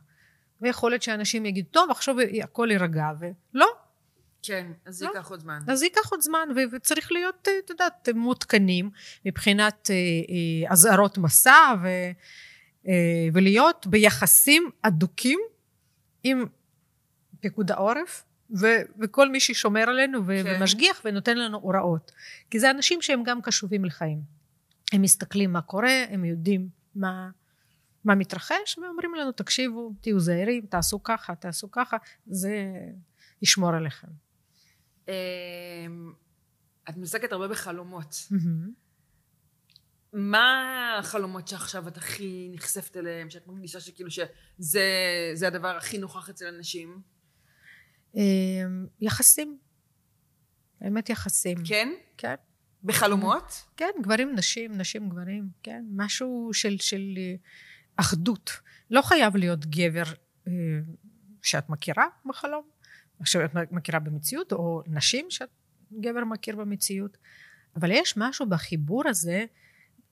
ויכול 0.60 0.90
להיות 0.90 1.02
שאנשים 1.02 1.46
יגידו, 1.46 1.68
טוב, 1.70 1.90
עכשיו 1.90 2.16
הכל 2.42 2.68
יירגע, 2.70 3.10
ולא, 3.20 3.66
כן, 4.42 4.72
אז 4.86 4.94
זה 4.94 5.04
לא. 5.04 5.10
ייקח 5.10 5.30
עוד 5.30 5.40
זמן. 5.40 5.60
אז 5.68 5.78
זה 5.78 5.86
ייקח 5.86 6.10
עוד 6.10 6.20
זמן, 6.20 6.48
ו- 6.56 6.74
וצריך 6.76 7.12
להיות, 7.12 7.48
אה, 7.48 7.52
את 7.64 7.70
יודעת, 7.70 8.08
מעודכנים 8.14 8.90
מבחינת 9.24 9.90
אה, 9.90 9.94
אה, 9.94 10.72
אזהרות 10.72 11.18
מסע, 11.18 11.74
ו- 11.82 12.10
אה, 12.88 13.28
ולהיות 13.32 13.86
ביחסים 13.86 14.70
אדוקים 14.82 15.40
עם 16.22 16.46
פיקוד 17.40 17.70
העורף, 17.70 18.24
ו- 18.60 18.82
וכל 19.00 19.28
מי 19.28 19.40
ששומר 19.40 19.80
עלינו 19.80 20.26
ו- 20.26 20.40
כן. 20.44 20.56
ומשגיח 20.60 21.02
ונותן 21.04 21.38
לנו 21.38 21.58
הוראות. 21.58 22.12
כי 22.50 22.60
זה 22.60 22.70
אנשים 22.70 23.02
שהם 23.02 23.22
גם 23.22 23.42
קשובים 23.42 23.84
לחיים. 23.84 24.20
הם 24.92 25.02
מסתכלים 25.02 25.52
מה 25.52 25.60
קורה, 25.60 26.04
הם 26.10 26.24
יודעים 26.24 26.68
מה, 26.94 27.30
מה 28.04 28.14
מתרחש, 28.14 28.78
ואומרים 28.82 29.14
לנו, 29.14 29.32
תקשיבו, 29.32 29.92
תהיו 30.00 30.20
זהירים, 30.20 30.66
תעשו 30.66 31.02
ככה, 31.02 31.34
תעשו 31.34 31.70
ככה, 31.70 31.96
זה 32.26 32.64
ישמור 33.42 33.70
עליכם. 33.74 34.08
אמ, 35.08 36.12
את 36.88 36.96
מתעסקת 36.96 37.32
הרבה 37.32 37.48
בחלומות. 37.48 38.16
מה 40.12 40.96
החלומות 40.98 41.48
שעכשיו 41.48 41.88
את 41.88 41.96
הכי 41.96 42.48
נחשפת 42.52 42.96
אליהם, 42.96 43.30
שאת 43.30 43.46
מרגישה 43.46 43.80
שכאילו 43.80 44.10
שזה 44.10 44.80
זה 45.34 45.46
הדבר 45.46 45.76
הכי 45.76 45.98
נוכח 45.98 46.30
אצל 46.30 46.46
אנשים? 46.46 47.02
אמ, 48.14 48.86
יחסים. 49.00 49.58
באמת 50.80 51.10
יחסים. 51.10 51.58
כן? 51.64 51.88
כן. 52.16 52.34
בחלומות? 52.84 53.64
כן, 53.76 53.90
גברים, 54.02 54.34
נשים, 54.34 54.72
נשים, 54.72 55.08
גברים, 55.08 55.48
כן. 55.62 55.84
משהו 55.90 56.50
של, 56.52 56.78
של 56.78 57.14
אה, 57.16 57.34
אחדות. 57.96 58.50
לא 58.90 59.02
חייב 59.02 59.36
להיות 59.36 59.66
גבר 59.66 60.02
אה, 60.46 60.52
שאת 61.42 61.68
מכירה 61.68 62.06
בחלום, 62.26 62.68
שאת 63.24 63.72
מכירה 63.72 63.98
במציאות, 63.98 64.52
או 64.52 64.82
נשים 64.86 65.26
שאת 65.30 65.48
גבר 66.00 66.24
מכיר 66.24 66.56
במציאות. 66.56 67.16
אבל 67.76 67.90
יש 67.90 68.14
משהו 68.16 68.46
בחיבור 68.46 69.02
הזה 69.08 69.44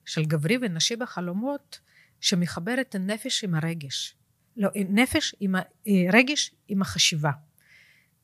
של 0.05 0.25
גברי 0.25 0.57
ונשי 0.61 0.95
בחלומות 0.95 1.79
שמחבר 2.21 2.81
את 2.81 2.95
הנפש 2.95 3.43
עם 3.43 3.55
הרגש. 3.55 4.15
לא, 4.57 4.69
נפש 4.75 5.35
עם 5.39 5.55
הרגש 5.85 6.49
אה, 6.49 6.57
עם 6.67 6.81
החשיבה. 6.81 7.31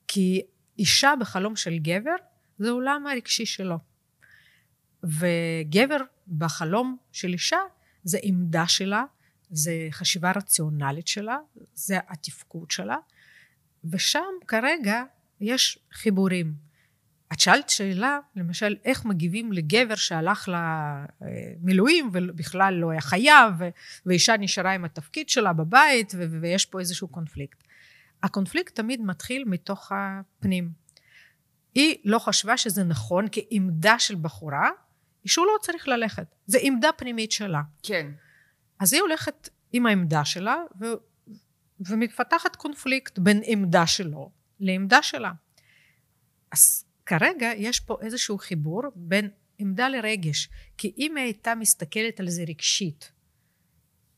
כי 0.07 0.41
אישה 0.79 1.13
בחלום 1.19 1.55
של 1.55 1.77
גבר 1.77 2.15
זה 2.57 2.69
עולם 2.69 3.07
הרגשי 3.07 3.45
שלו. 3.45 3.77
וגבר 5.03 5.97
בחלום 6.27 6.97
של 7.11 7.33
אישה 7.33 7.57
זה 8.03 8.17
עמדה 8.23 8.67
שלה, 8.67 9.03
זה 9.49 9.87
חשיבה 9.91 10.31
רציונלית 10.35 11.07
שלה, 11.07 11.37
זה 11.73 11.97
התפקוד 12.07 12.71
שלה, 12.71 12.97
ושם 13.91 14.33
כרגע 14.47 15.03
יש 15.41 15.79
חיבורים. 15.93 16.53
את 17.33 17.39
שאלת 17.39 17.69
שאלה, 17.69 18.19
למשל, 18.35 18.75
איך 18.85 19.05
מגיבים 19.05 19.53
לגבר 19.53 19.95
שהלך 19.95 20.49
למילואים 20.53 22.09
ובכלל 22.13 22.73
לא 22.73 22.91
היה 22.91 23.01
חייב, 23.01 23.53
ואישה 24.05 24.37
נשארה 24.39 24.71
עם 24.71 24.85
התפקיד 24.85 25.29
שלה 25.29 25.53
בבית, 25.53 26.13
ויש 26.41 26.65
פה 26.65 26.79
איזשהו 26.79 27.07
קונפליקט. 27.07 27.63
הקונפליקט 28.23 28.75
תמיד 28.75 29.01
מתחיל 29.01 29.43
מתוך 29.47 29.91
הפנים. 29.95 30.71
היא 31.75 31.95
לא 32.05 32.19
חשבה 32.19 32.57
שזה 32.57 32.83
נכון 32.83 33.25
כעמדה 33.31 33.99
של 33.99 34.15
בחורה, 34.15 34.69
שהוא 35.25 35.45
לא 35.45 35.53
צריך 35.61 35.87
ללכת. 35.87 36.35
זה 36.45 36.57
עמדה 36.61 36.89
פנימית 36.97 37.31
שלה. 37.31 37.61
כן. 37.83 38.07
אז 38.79 38.93
היא 38.93 39.01
הולכת 39.01 39.49
עם 39.71 39.85
העמדה 39.85 40.25
שלה. 40.25 40.55
ומתפתחת 41.89 42.55
קונפליקט 42.55 43.19
בין 43.19 43.41
עמדה 43.43 43.87
שלו 43.87 44.31
לעמדה 44.59 45.03
שלה. 45.03 45.31
אז 46.51 46.85
כרגע 47.05 47.51
יש 47.57 47.79
פה 47.79 47.97
איזשהו 48.01 48.37
חיבור 48.37 48.81
בין 48.95 49.29
עמדה 49.57 49.89
לרגש, 49.89 50.49
כי 50.77 50.93
אם 50.97 51.15
היא 51.15 51.23
הייתה 51.23 51.55
מסתכלת 51.55 52.19
על 52.19 52.29
זה 52.29 52.43
רגשית, 52.47 53.11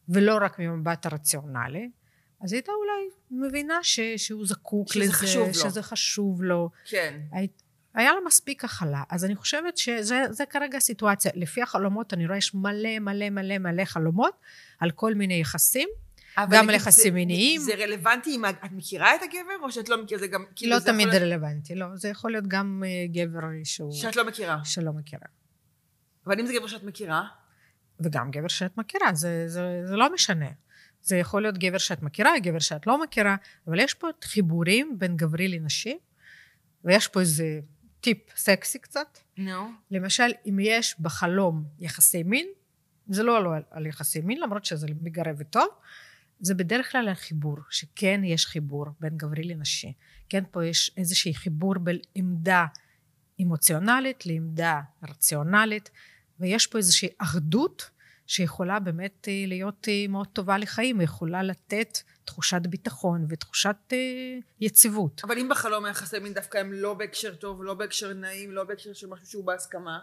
ולא 0.10 0.38
רק 0.42 0.60
ממבט 0.60 1.06
הרציונלי, 1.06 1.90
אז 2.42 2.54
היא 2.54 2.58
הייתה 2.58 2.72
אולי 2.72 3.10
מבינה 3.48 3.84
ש, 3.84 4.00
שהוא 4.18 4.46
זקוק 4.48 4.94
שזה 4.94 5.04
לזה, 5.04 5.14
חשוב 5.14 5.48
לו. 5.48 5.54
שזה 5.54 5.82
חשוב 5.82 6.44
לו. 6.44 6.70
כן. 6.86 7.20
היית, 7.32 7.64
היה 7.94 8.14
לה 8.14 8.20
מספיק 8.26 8.66
הכלה. 8.66 9.04
אז 9.10 9.26
אני 9.26 9.36
חושבת 9.36 9.78
שזה 9.78 10.46
כרגע 10.50 10.78
הסיטואציה. 10.78 11.32
לפי 11.36 11.62
החלומות 11.62 12.14
אני 12.14 12.26
רואה 12.26 12.38
יש 12.38 12.54
מלא 12.54 13.00
מלא 13.00 13.30
מלא 13.30 13.58
מלא 13.58 13.86
חלומות 13.86 14.40
על 14.80 14.92
כל 14.92 15.14
מיני 15.14 15.34
יחסים. 15.34 15.90
גם 16.50 16.70
יחסים 16.70 17.14
מיניים. 17.14 17.62
זה 17.62 17.76
רלוונטי 17.76 18.36
אם 18.36 18.46
את 18.46 18.72
מכירה 18.72 19.16
את 19.16 19.22
הגבר, 19.24 19.64
או 19.64 19.72
שאת 19.72 19.90
לא 19.90 20.04
מכירה? 20.04 20.20
זה 20.20 20.28
גם, 20.28 20.46
כאילו, 20.56 20.74
לא 20.74 20.80
זה 20.80 20.86
תמיד 20.86 21.08
יכול... 21.08 21.20
רלוונטי, 21.20 21.76
לא. 21.76 21.86
זה 21.94 22.10
יכול 22.10 22.32
להיות 22.32 22.48
גם 22.48 22.84
אה, 22.86 23.06
גבר 23.08 23.40
שהוא... 23.64 23.92
שאת 23.92 24.16
לא 24.16 24.28
מכירה. 24.28 24.66
שלא 24.66 24.92
מכירה. 24.94 25.28
אבל 26.28 26.40
אם 26.40 26.46
זה 26.46 26.54
גבר 26.54 26.68
שאת 26.68 26.84
מכירה? 26.84 27.28
וגם 28.00 28.32
גבר 28.32 28.48
שאת 28.48 28.78
מכירה, 28.78 29.14
זה, 29.14 29.44
זה, 29.48 29.82
זה 29.86 29.96
לא 29.96 30.14
משנה. 30.14 30.50
זה 31.02 31.18
יכול 31.18 31.42
להיות 31.42 31.58
גבר 31.58 31.78
שאת 31.78 32.02
מכירה, 32.02 32.40
גבר 32.40 32.60
שאת 32.60 32.88
לא 32.88 33.04
מכירה, 33.04 33.36
אבל 33.68 33.80
יש 33.80 33.94
פה 33.94 34.08
חיבורים 34.24 34.96
בין 35.00 35.18
גברי 35.18 35.48
לנשי, 35.48 35.98
ויש 36.84 37.08
פה 37.08 37.20
איזה 37.20 37.60
טיפ 38.02 38.20
סקסי 38.36 38.80
קצת. 38.80 39.18
נו. 39.38 39.52
No. 39.52 39.72
למשל, 39.92 40.32
אם 40.50 40.58
יש 40.62 40.96
בחלום 41.00 41.64
יחסי 41.80 42.24
מין, 42.24 42.48
זה 43.10 43.24
לא 43.24 43.38
על, 43.38 43.64
על 43.72 43.86
יחסי 43.86 44.22
מין, 44.22 44.42
למרות 44.42 44.66
שזה 44.66 44.88
מגרה 45.02 45.32
וטוב, 45.38 45.68
זה 46.40 46.54
בדרך 46.56 46.92
כלל 46.92 47.10
החיבור, 47.10 47.58
שכן 47.70 48.22
יש 48.24 48.46
חיבור 48.46 48.86
בין 49.00 49.18
גברי 49.18 49.44
לנשי. 49.44 49.94
כן, 50.30 50.44
פה 50.52 50.66
יש 50.66 50.92
איזשהי 50.98 51.34
חיבור 51.34 51.74
בין 51.80 51.98
עמדה 52.16 52.66
אמוציונלית 53.42 54.26
לעמדה 54.26 54.82
רציונלית, 55.10 55.90
ויש 56.40 56.68
פה 56.68 56.78
איזושהי 56.78 57.10
אחדות 57.18 57.90
שיכולה 58.28 58.80
באמת 58.80 59.28
אה, 59.28 59.44
להיות 59.48 59.88
אה, 59.90 60.06
מאוד 60.10 60.28
טובה 60.28 60.58
לחיים, 60.58 61.02
יכולה 61.02 61.44
לתת 61.44 61.98
תחושת 62.26 62.62
ביטחון 62.70 63.26
ותחושת 63.30 63.76
אה, 63.94 63.98
יציבות. 64.62 65.22
אבל 65.24 65.38
אם 65.38 65.50
בחלום 65.50 65.86
היחסי 65.86 66.20
מין 66.20 66.34
דווקא 66.34 66.58
הם 66.58 66.74
לא 66.74 66.94
בהקשר 66.94 67.36
טוב, 67.36 67.64
לא 67.64 67.74
בהקשר 67.74 68.14
נעים, 68.14 68.52
לא 68.52 68.64
בהקשר 68.64 68.94
של 68.94 69.08
משהו 69.08 69.26
שהוא 69.26 69.46
בהסכמה, 69.46 70.00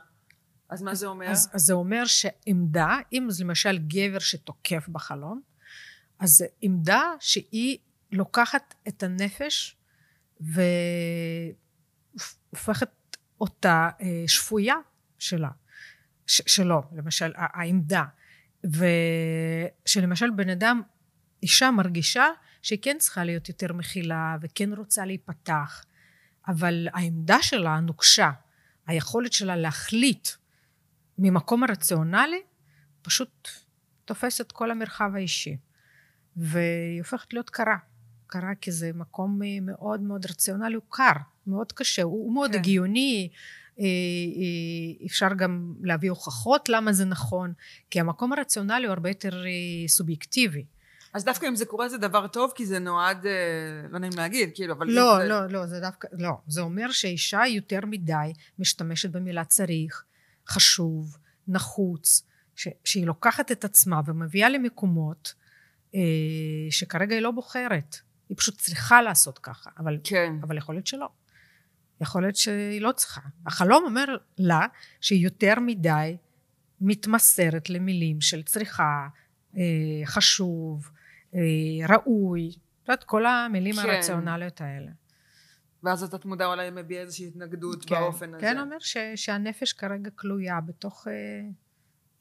אז 0.68 0.82
מה 0.82 0.94
זה 0.94 1.06
אומר? 1.06 1.26
אז, 1.26 1.50
אז 1.52 1.62
זה 1.62 1.72
אומר 1.72 2.04
שעמדה, 2.06 2.96
אם 3.12 3.26
זה 3.30 3.44
למשל 3.44 3.78
גבר 3.78 4.18
שתוקף 4.18 4.88
בחלום, 4.88 5.40
אז 6.22 6.44
עמדה 6.60 7.02
שהיא 7.20 7.78
לוקחת 8.12 8.74
את 8.88 9.02
הנפש 9.02 9.76
והופכת 12.52 12.90
אותה 13.40 13.90
שפויה 14.26 14.74
שלה, 15.18 15.48
ש- 16.26 16.54
שלו, 16.54 16.82
למשל 16.92 17.32
העמדה, 17.36 18.04
ושלמשל 18.64 20.30
בן 20.30 20.48
אדם, 20.48 20.82
אישה 21.42 21.70
מרגישה 21.70 22.26
שהיא 22.62 22.78
כן 22.82 22.96
צריכה 22.98 23.24
להיות 23.24 23.48
יותר 23.48 23.72
מכילה 23.72 24.36
וכן 24.40 24.72
רוצה 24.72 25.04
להיפתח, 25.04 25.84
אבל 26.48 26.88
העמדה 26.92 27.42
שלה 27.42 27.80
נוקשה, 27.80 28.30
היכולת 28.86 29.32
שלה 29.32 29.56
להחליט 29.56 30.28
ממקום 31.18 31.64
הרציונלי 31.64 32.42
פשוט 33.02 33.48
תופס 34.04 34.40
את 34.40 34.52
כל 34.52 34.70
המרחב 34.70 35.10
האישי. 35.14 35.56
והיא 36.36 37.00
הופכת 37.00 37.32
להיות 37.32 37.50
קרה. 37.50 37.76
קרה 38.26 38.54
כי 38.60 38.72
זה 38.72 38.90
מקום 38.94 39.40
מאוד 39.62 40.00
מאוד 40.00 40.26
רציונלי, 40.26 40.74
הוא 40.74 40.82
קר, 40.88 41.12
מאוד 41.46 41.72
קשה, 41.72 42.02
הוא 42.02 42.34
מאוד 42.34 42.52
כן. 42.52 42.58
הגיוני, 42.58 43.28
אפשר 45.06 45.28
גם 45.36 45.74
להביא 45.82 46.10
הוכחות 46.10 46.68
למה 46.68 46.92
זה 46.92 47.04
נכון, 47.04 47.52
כי 47.90 48.00
המקום 48.00 48.32
הרציונלי 48.32 48.86
הוא 48.86 48.92
הרבה 48.92 49.10
יותר 49.10 49.44
סובייקטיבי. 49.86 50.64
אז 51.14 51.24
דווקא 51.24 51.46
אם 51.46 51.56
זה 51.56 51.66
קורה 51.66 51.88
זה 51.88 51.98
דבר 51.98 52.26
טוב, 52.26 52.52
כי 52.54 52.66
זה 52.66 52.78
נועד, 52.78 53.26
לא 53.90 53.98
נעים 53.98 54.12
להגיד, 54.16 54.50
כאילו, 54.54 54.74
אבל... 54.74 54.86
לא, 54.90 55.16
זה... 55.18 55.28
לא, 55.28 55.46
לא, 55.46 55.66
זה 55.66 55.80
דווקא, 55.80 56.08
לא. 56.12 56.30
זה 56.46 56.60
אומר 56.60 56.90
שאישה 56.90 57.42
יותר 57.48 57.80
מדי 57.86 58.32
משתמשת 58.58 59.10
במילה 59.10 59.44
צריך, 59.44 60.04
חשוב, 60.48 61.16
נחוץ, 61.48 62.22
ש, 62.56 62.68
שהיא 62.84 63.06
לוקחת 63.06 63.52
את 63.52 63.64
עצמה 63.64 64.00
ומביאה 64.06 64.48
למקומות 64.48 65.34
שכרגע 66.70 67.14
היא 67.14 67.22
לא 67.22 67.30
בוחרת. 67.30 67.96
היא 68.28 68.36
פשוט 68.36 68.58
צריכה 68.58 69.02
לעשות 69.02 69.38
ככה, 69.38 69.70
אבל, 69.78 69.98
כן. 70.04 70.32
אבל 70.42 70.56
יכול 70.56 70.74
להיות 70.74 70.86
שלא. 70.86 71.08
יכול 72.00 72.22
להיות 72.22 72.36
שהיא 72.36 72.80
לא 72.80 72.92
צריכה. 72.92 73.20
החלום 73.46 73.84
אומר 73.84 74.04
לה 74.38 74.66
שהיא 75.00 75.24
יותר 75.24 75.54
מדי 75.60 76.16
מתמסרת 76.80 77.70
למילים 77.70 78.20
של 78.20 78.42
צריכה, 78.42 79.08
חשוב, 80.04 80.90
ראוי, 81.88 82.48
את 82.82 82.88
יודעת, 82.88 83.04
כל 83.04 83.26
המילים 83.26 83.74
כן. 83.74 83.88
הרציונליות 83.88 84.60
האלה. 84.60 84.90
ואז 85.82 86.14
את 86.14 86.24
מודע 86.24 86.46
אולי 86.46 86.70
מביע 86.70 87.00
איזושהי 87.00 87.26
התנגדות 87.26 87.84
כן, 87.84 87.94
באופן 88.00 88.34
הזה. 88.34 88.40
כן, 88.40 88.58
אומר 88.58 88.78
ש, 88.78 88.96
שהנפש 89.16 89.72
כרגע 89.72 90.10
כלויה 90.10 90.60
בתוך, 90.60 91.06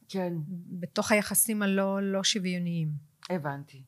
כן. 0.09 0.33
בתוך 0.79 1.11
היחסים 1.11 1.61
הלא 1.61 1.99
לא 2.01 2.23
שוויוניים. 2.23 3.10
הבנתי. 3.29 3.83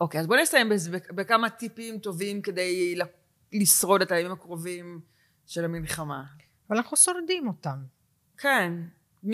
אוקיי, 0.00 0.20
אז 0.20 0.26
בואי 0.26 0.42
נסיים 0.42 0.68
בכמה 1.10 1.50
טיפים 1.50 1.98
טובים 1.98 2.42
כדי 2.42 2.98
לשרוד 3.52 4.02
את 4.02 4.12
הימים 4.12 4.32
הקרובים 4.32 5.00
של 5.46 5.64
המלחמה. 5.64 6.24
אבל 6.68 6.76
אנחנו 6.76 6.96
שורדים 6.96 7.48
אותם. 7.48 7.78
כן. 8.38 8.72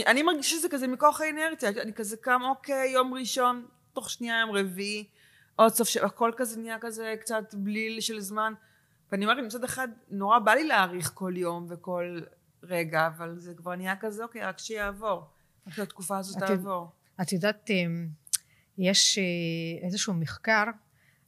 אני 0.06 0.22
מרגישה 0.22 0.56
שזה 0.56 0.68
כזה 0.68 0.88
מכוח 0.88 1.20
האינרציה. 1.20 1.68
אני 1.68 1.92
כזה 1.92 2.16
קם, 2.16 2.40
אוקיי, 2.48 2.90
יום 2.90 3.14
ראשון, 3.14 3.66
תוך 3.92 4.10
שנייה 4.10 4.40
יום 4.40 4.50
רביעי, 4.50 5.08
עוד 5.56 5.72
סוף, 5.72 5.96
הכל 5.96 6.32
כזה 6.36 6.60
נהיה 6.60 6.78
כזה 6.80 7.14
קצת 7.20 7.54
בליל 7.54 8.00
של 8.00 8.20
זמן. 8.20 8.52
ואני 9.12 9.24
אומרת, 9.24 9.44
מצד 9.44 9.64
אחד, 9.64 9.88
נורא 10.10 10.38
בא 10.38 10.52
לי 10.52 10.64
להאריך 10.64 11.10
כל 11.14 11.32
יום 11.36 11.66
וכל 11.68 12.20
רגע, 12.62 13.06
אבל 13.06 13.38
זה 13.38 13.54
כבר 13.54 13.76
נהיה 13.76 13.96
כזה, 13.96 14.22
אוקיי, 14.22 14.42
רק 14.42 14.58
שיעבור. 14.58 15.22
רק 15.66 15.74
שהתקופה 15.74 16.18
הזאת 16.18 16.38
תעבור. 16.38 16.90
את 17.22 17.32
יודעת, 17.32 17.70
יש 18.80 19.18
איזשהו 19.82 20.14
מחקר 20.14 20.64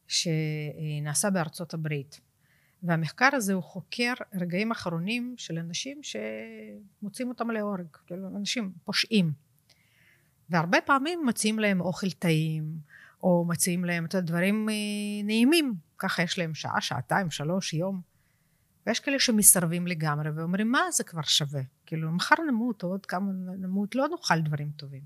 שנעשה 0.08 1.30
בארצות 1.30 1.74
הברית 1.74 2.20
והמחקר 2.82 3.28
הזה 3.32 3.52
הוא 3.52 3.62
חוקר 3.62 4.12
רגעים 4.34 4.70
אחרונים 4.70 5.34
של 5.36 5.58
אנשים 5.58 6.00
שמוצאים 6.02 7.28
אותם 7.28 7.50
להורג, 7.50 7.86
כאילו 8.06 8.28
אנשים 8.36 8.72
פושעים 8.84 9.32
והרבה 10.52 10.80
פעמים 10.80 11.26
מציעים 11.26 11.58
להם 11.58 11.80
אוכל 11.80 12.10
טעים, 12.10 12.64
או 13.22 13.44
מציעים 13.48 13.84
להם 13.84 14.04
את 14.04 14.14
הדברים 14.14 14.68
אה, 14.68 14.74
נעימים, 15.24 15.74
ככה 15.98 16.22
יש 16.22 16.38
להם 16.38 16.54
שעה, 16.54 16.80
שעתיים, 16.80 17.30
שלוש, 17.30 17.74
יום. 17.74 18.00
ויש 18.86 19.00
כאלה 19.00 19.18
שמסרבים 19.18 19.86
לגמרי 19.86 20.30
ואומרים, 20.30 20.70
מה 20.70 20.90
זה 20.90 21.04
כבר 21.04 21.22
שווה? 21.22 21.62
כאילו, 21.86 22.12
מחר 22.12 22.34
נמות, 22.48 22.82
או 22.82 22.88
עוד 22.88 23.06
כמה 23.06 23.32
נמות, 23.58 23.94
לא 23.94 24.08
נאכל 24.08 24.40
דברים 24.40 24.70
טובים. 24.76 25.02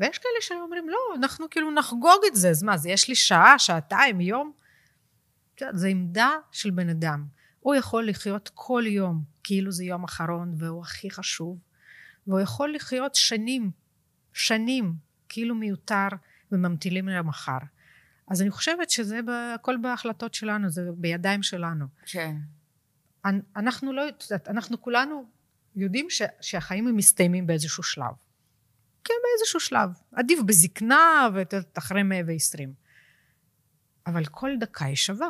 ויש 0.00 0.18
כאלה 0.18 0.40
שאומרים, 0.40 0.88
לא, 0.88 0.98
אנחנו 1.16 1.50
כאילו 1.50 1.70
נחגוג 1.70 2.20
את 2.26 2.36
זה, 2.36 2.50
אז 2.50 2.62
מה, 2.62 2.76
זה 2.76 2.90
יש 2.90 3.08
לי 3.08 3.14
שעה, 3.14 3.58
שעתיים, 3.58 4.20
יום? 4.20 4.52
זו 5.72 5.86
עמדה 5.86 6.30
של 6.52 6.70
בן 6.70 6.88
אדם. 6.88 7.24
הוא 7.60 7.74
יכול 7.74 8.08
לחיות 8.08 8.50
כל 8.54 8.82
יום 8.86 9.24
כאילו 9.44 9.72
זה 9.72 9.84
יום 9.84 10.04
אחרון 10.04 10.54
והוא 10.58 10.82
הכי 10.82 11.10
חשוב, 11.10 11.58
והוא 12.26 12.40
יכול 12.40 12.74
לחיות 12.74 13.14
שנים, 13.14 13.70
שנים, 14.32 14.94
כאילו 15.28 15.54
מיותר 15.54 16.08
וממתינים 16.52 17.08
למחר. 17.08 17.58
אז 18.28 18.42
אני 18.42 18.50
חושבת 18.50 18.90
שזה 18.90 19.20
הכל 19.54 19.76
בהחלטות 19.82 20.34
שלנו, 20.34 20.70
זה 20.70 20.82
בידיים 20.94 21.42
שלנו. 21.42 21.86
כן. 22.06 22.36
אנחנו 23.56 23.92
לא, 23.92 24.02
אנחנו 24.48 24.82
כולנו 24.82 25.24
יודעים 25.76 26.10
ש, 26.10 26.22
שהחיים 26.40 26.86
הם 26.86 26.96
מסתיימים 26.96 27.46
באיזשהו 27.46 27.82
שלב. 27.82 28.14
כן, 29.04 29.14
באיזשהו 29.22 29.60
שלב. 29.60 29.90
עדיף 30.12 30.40
בזקנה 30.46 31.28
ואחרי 31.34 32.02
מאה 32.02 32.20
ועשרים. 32.26 32.72
אבל 34.06 34.24
כל 34.24 34.50
דקה 34.60 34.84
היא 34.84 34.96
שווה. 34.96 35.28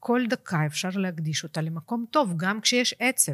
כל 0.00 0.22
דקה 0.28 0.66
אפשר 0.66 0.88
להקדיש 0.94 1.44
אותה 1.44 1.60
למקום 1.60 2.04
טוב, 2.10 2.34
גם 2.36 2.60
כשיש 2.60 2.94
עצב, 2.98 3.32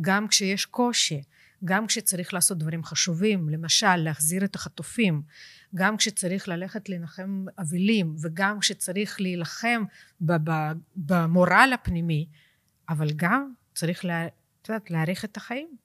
גם 0.00 0.28
כשיש 0.28 0.66
קושי, 0.66 1.22
גם 1.64 1.86
כשצריך 1.86 2.34
לעשות 2.34 2.58
דברים 2.58 2.84
חשובים, 2.84 3.48
למשל 3.48 3.96
להחזיר 3.96 4.44
את 4.44 4.54
החטופים, 4.54 5.22
גם 5.74 5.96
כשצריך 5.96 6.48
ללכת 6.48 6.88
לנחם 6.88 7.44
אבלים, 7.58 8.14
וגם 8.22 8.60
כשצריך 8.60 9.20
להילחם 9.20 9.84
במורל 10.96 11.70
הפנימי, 11.74 12.26
אבל 12.88 13.10
גם 13.16 13.52
צריך 13.74 14.04
לה, 14.04 14.26
את 14.26 14.68
יודעת, 14.68 14.90
להעריך 14.90 15.24
את 15.24 15.36
החיים. 15.36 15.76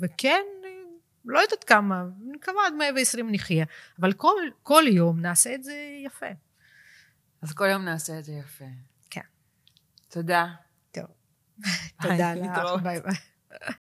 וכן, 0.00 0.42
לא 1.26 1.38
יודעת 1.38 1.64
כמה, 1.64 2.00
אני 2.00 2.32
מקווה 2.32 2.66
עד 2.66 2.72
120 2.72 3.30
נחיה, 3.30 3.64
אבל 4.00 4.12
כל, 4.12 4.42
כל 4.62 4.84
יום 4.88 5.20
נעשה 5.20 5.54
את 5.54 5.64
זה 5.64 5.74
יפה. 6.04 6.26
אז 7.42 7.52
כל 7.52 7.66
יום 7.70 7.84
נעשה 7.84 8.18
את 8.18 8.24
זה 8.24 8.32
יפה. 8.32 8.64
כן. 9.10 9.20
תודה. 10.08 10.46
טוב. 10.90 11.04
תודה 12.02 12.34
לך, 12.34 12.82
ביי 12.82 13.00
ביי. 13.00 13.14